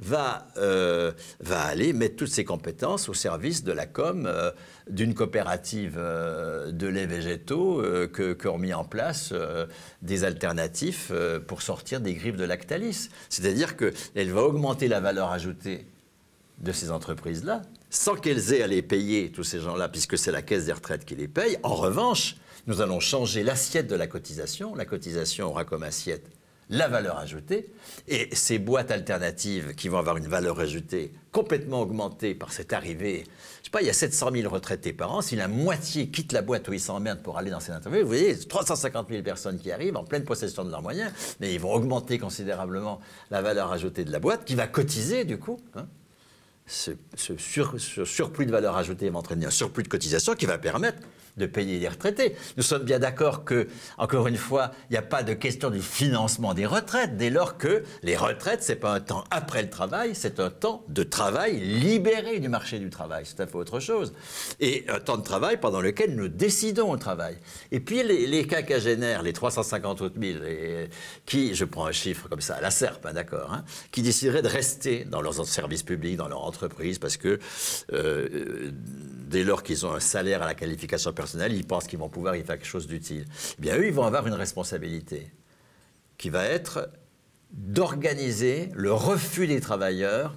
[0.00, 4.30] va, euh, va aller mettre toutes ses compétences au service de la com
[4.88, 7.82] d'une coopérative de lait végétaux
[8.12, 9.34] que, que en place
[10.02, 11.10] des alternatifs
[11.46, 13.08] pour sortir sortir des griffes de Lactalis.
[13.28, 15.86] C'est-à-dire qu'elle va augmenter la valeur ajoutée
[16.58, 20.40] de ces entreprises-là, sans qu'elles aient à les payer, tous ces gens-là, puisque c'est la
[20.40, 21.58] caisse des retraites qui les paye.
[21.64, 22.36] En revanche,
[22.68, 24.76] nous allons changer l'assiette de la cotisation.
[24.76, 26.30] La cotisation aura comme assiette
[26.70, 27.66] la valeur ajoutée.
[28.06, 33.24] Et ces boîtes alternatives qui vont avoir une valeur ajoutée complètement augmentée par cette arrivée,
[33.80, 36.72] il y a 700 000 retraités par an, si la moitié quitte la boîte où
[36.72, 40.04] ils s'emmerdent pour aller dans ces interviews, vous voyez, 350 000 personnes qui arrivent en
[40.04, 43.00] pleine possession de leurs moyens, mais ils vont augmenter considérablement
[43.30, 45.60] la valeur ajoutée de la boîte, qui va cotiser du coup.
[45.74, 45.86] Hein.
[46.66, 46.92] Ce,
[48.04, 50.98] surplus de valeur ajoutée va entraîner un surplus de cotisation qui va permettre
[51.36, 52.36] de payer les retraités.
[52.56, 53.68] Nous sommes bien d'accord que,
[53.98, 57.58] encore une fois, il n'y a pas de question du financement des retraites, dès lors
[57.58, 61.02] que les retraites, ce n'est pas un temps après le travail, c'est un temps de
[61.02, 63.24] travail libéré du marché du travail.
[63.26, 64.12] C'est à fait autre chose.
[64.60, 67.36] Et un temps de travail pendant lequel nous décidons au travail.
[67.72, 70.40] Et puis les, les quinquagénaires, les 350 autres mille,
[71.26, 74.48] qui, je prends un chiffre comme ça, la SERP, hein, d'accord, hein, qui décideraient de
[74.48, 77.38] rester dans leurs services publics, dans leur entreprise, parce que
[77.92, 78.70] euh,
[79.34, 82.36] dès lors qu'ils ont un salaire à la qualification personnelle, ils pensent qu'ils vont pouvoir
[82.36, 83.24] y faire quelque chose d'utile.
[83.58, 85.32] Eh bien, eux, ils vont avoir une responsabilité
[86.18, 86.88] qui va être
[87.50, 90.36] d'organiser le refus des travailleurs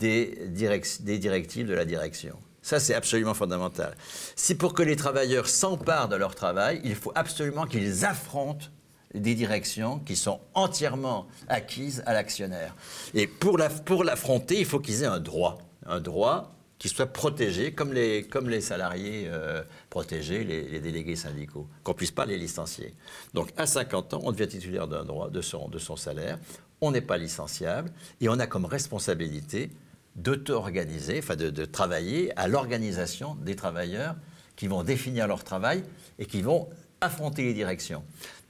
[0.00, 2.36] des, directives de la direction.
[2.60, 3.96] Ça, c'est absolument fondamental.
[4.34, 8.66] Si pour que les travailleurs s'emparent de leur travail, il faut absolument qu'ils affrontent
[9.14, 12.74] des directions qui sont entièrement acquises à l'actionnaire.
[13.14, 15.58] Et pour l'affronter, la, il faut qu'ils aient un droit.
[15.86, 21.68] Un droit qui soient protégés comme les, comme les salariés euh, protégés, les, délégués syndicaux,
[21.82, 22.94] qu'on ne puisse pas les licencier.
[23.34, 26.38] Donc à 50 ans, on devient titulaire d'un droit, de son, de son salaire,
[26.80, 29.70] on n'est pas licenciable et on a comme responsabilité
[30.14, 34.16] d'auto-organiser, enfin de, de travailler à l'organisation des travailleurs
[34.56, 35.84] qui vont définir leur travail
[36.18, 36.68] et qui vont
[37.00, 38.04] affronter les directions.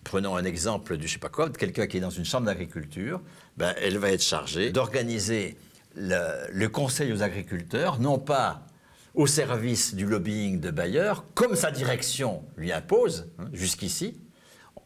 [0.05, 3.21] Prenons un exemple du je quelqu'un qui est dans une chambre d'agriculture,
[3.57, 5.59] ben, elle va être chargée d'organiser
[5.99, 8.67] le, conseil aux agriculteurs, non pas
[9.15, 14.21] au service du lobbying de Bayer, comme sa direction lui impose hein, jusqu'ici.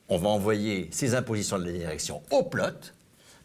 [0.09, 2.93] On va envoyer ces impositions de la direction au plot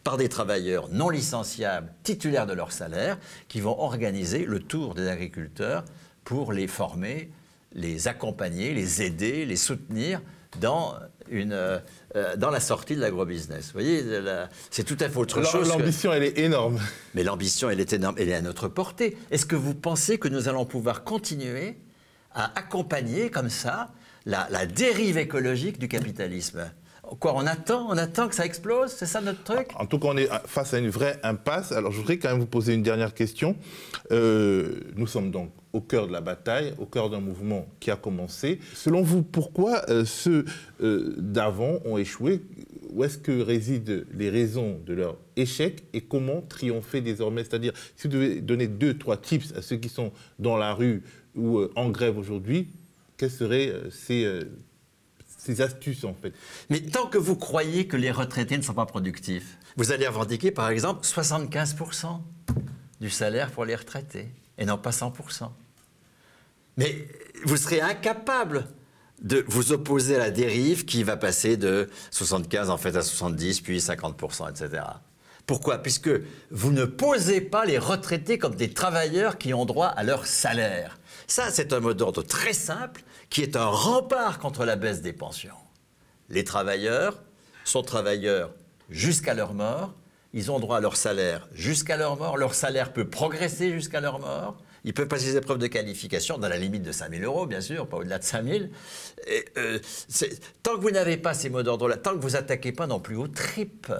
[0.03, 5.07] par des travailleurs non licenciables, titulaires de leur salaire, qui vont organiser le tour des
[5.07, 5.83] agriculteurs
[6.23, 7.31] pour les former,
[7.73, 10.21] les accompagner, les aider, les soutenir
[10.61, 10.95] dans
[11.29, 11.79] une, euh,
[12.15, 13.67] euh, dans la sortie de l'agrobusiness.
[13.67, 14.03] Vous voyez,
[14.71, 15.69] c'est tout à fait autre chose.
[15.69, 16.79] L'ambition, elle est énorme.
[17.13, 18.15] Mais l'ambition, elle est énorme.
[18.17, 19.17] Elle est à notre portée.
[19.31, 21.77] Est-ce que vous pensez que nous allons pouvoir continuer
[22.33, 23.89] à accompagner comme ça
[24.25, 26.69] la, la dérive écologique du capitalisme?
[27.19, 29.69] Quoi, on attend, on attend que ça explose C'est ça notre truc?
[29.75, 31.71] En tout cas, on est face à une vraie impasse.
[31.71, 33.55] Alors, je voudrais quand même vous poser une dernière question.
[34.11, 37.95] Euh, nous sommes donc au cœur de la bataille, au cœur d'un mouvement qui a
[37.95, 38.59] commencé.
[38.73, 40.45] Selon vous, pourquoi euh, ceux
[40.81, 42.41] euh, d'avant ont échoué?
[42.91, 47.43] Où est-ce que résident les raisons de leur échec et comment triompher désormais?
[47.43, 51.03] C'est-à-dire, si vous devez donner deux, trois tips à ceux qui sont dans la rue
[51.35, 52.69] ou en grève aujourd'hui,
[53.17, 54.41] quelles seraient ces,
[55.37, 56.33] ces astuces en fait?
[56.69, 60.49] Mais tant que vous croyez que les retraités ne sont pas productifs, vous allez revendiquer
[60.51, 62.19] par exemple 75%
[62.99, 65.49] du salaire pour les retraités et non pas 100%.
[66.77, 67.07] Mais
[67.45, 68.67] vous serez incapable
[69.21, 73.61] de vous opposer à la dérive qui va passer de 75 en fait à 70,
[73.61, 74.83] puis 50%, etc.
[75.47, 75.79] Pourquoi?
[75.79, 76.11] Puisque
[76.51, 80.99] vous ne posez pas les retraités comme des travailleurs qui ont droit à leur salaire.
[81.25, 85.13] Ça, c'est un mot d'ordre très simple qui est un rempart contre la baisse des
[85.13, 85.55] pensions.
[86.29, 87.21] Les travailleurs
[87.63, 88.51] sont travailleurs
[88.89, 89.93] jusqu'à leur mort,
[90.33, 94.19] ils ont droit à leur salaire jusqu'à leur mort, leur salaire peut progresser jusqu'à leur
[94.19, 97.45] mort, ils peuvent passer des épreuves de qualification dans la limite de 5 000 euros,
[97.45, 98.65] bien sûr, pas au-delà de 5 000.
[99.27, 99.79] Et, euh,
[100.63, 103.17] tant que vous n'avez pas ces mots d'ordre-là, tant que vous attaquez pas non plus
[103.17, 103.91] aux tripes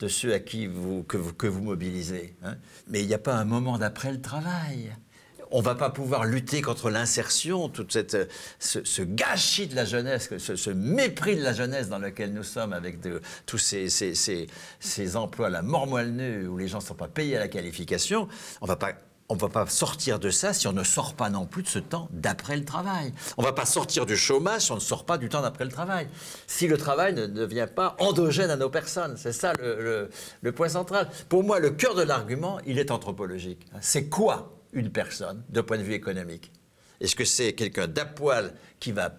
[0.00, 2.56] de ceux à qui vous, que, vous, que vous mobilisez, hein,
[2.88, 4.94] mais il n'y a pas un moment d'après le travail
[5.54, 11.36] on va pas pouvoir lutter contre l'insertion, tout ce, gâchis de la jeunesse, ce, mépris
[11.36, 12.98] de la jeunesse dans lequel nous sommes avec
[13.46, 14.48] tous ces, ces,
[14.80, 18.26] ces, emplois, la mort où les gens ne sont pas payés à la qualification.
[18.60, 18.94] On va pas
[19.30, 21.68] on ne va pas sortir de ça si on ne sort pas non plus de
[21.68, 23.14] ce temps d'après le travail.
[23.38, 25.64] On ne va pas sortir du chômage si on ne sort pas du temps d'après
[25.64, 26.08] le travail.
[26.46, 30.10] Si le travail ne devient pas endogène à nos personnes, c'est ça le,
[30.42, 31.08] le, point central.
[31.30, 33.66] Pour moi, le cœur de l'argument, il est anthropologique.
[33.80, 36.52] C'est quoi une personne de point de vue économique.
[37.00, 39.14] Est-ce que c'est quelqu'un d'appoil qui va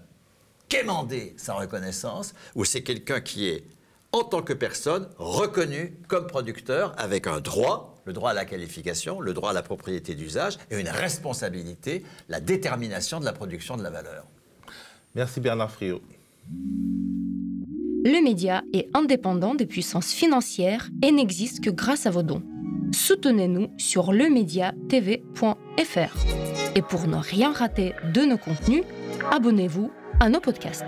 [0.69, 3.63] quémander sa reconnaissance ou c'est quelqu'un qui est,
[4.11, 9.19] en tant que personne, reconnu comme producteur avec un droit, le droit à la qualification,
[9.19, 13.83] le droit à la propriété d'usage et une responsabilité, la détermination de la production de
[13.83, 14.25] la valeur?
[15.15, 16.01] Merci Bernard Friot.
[18.07, 22.43] Le média est indépendant des puissances financières et n'existe que grâce à vos dons
[22.95, 26.15] soutenez-nous sur lemediatv.fr.
[26.75, 28.83] Et pour ne rien rater de nos contenus,
[29.31, 30.85] abonnez-vous à nos podcasts.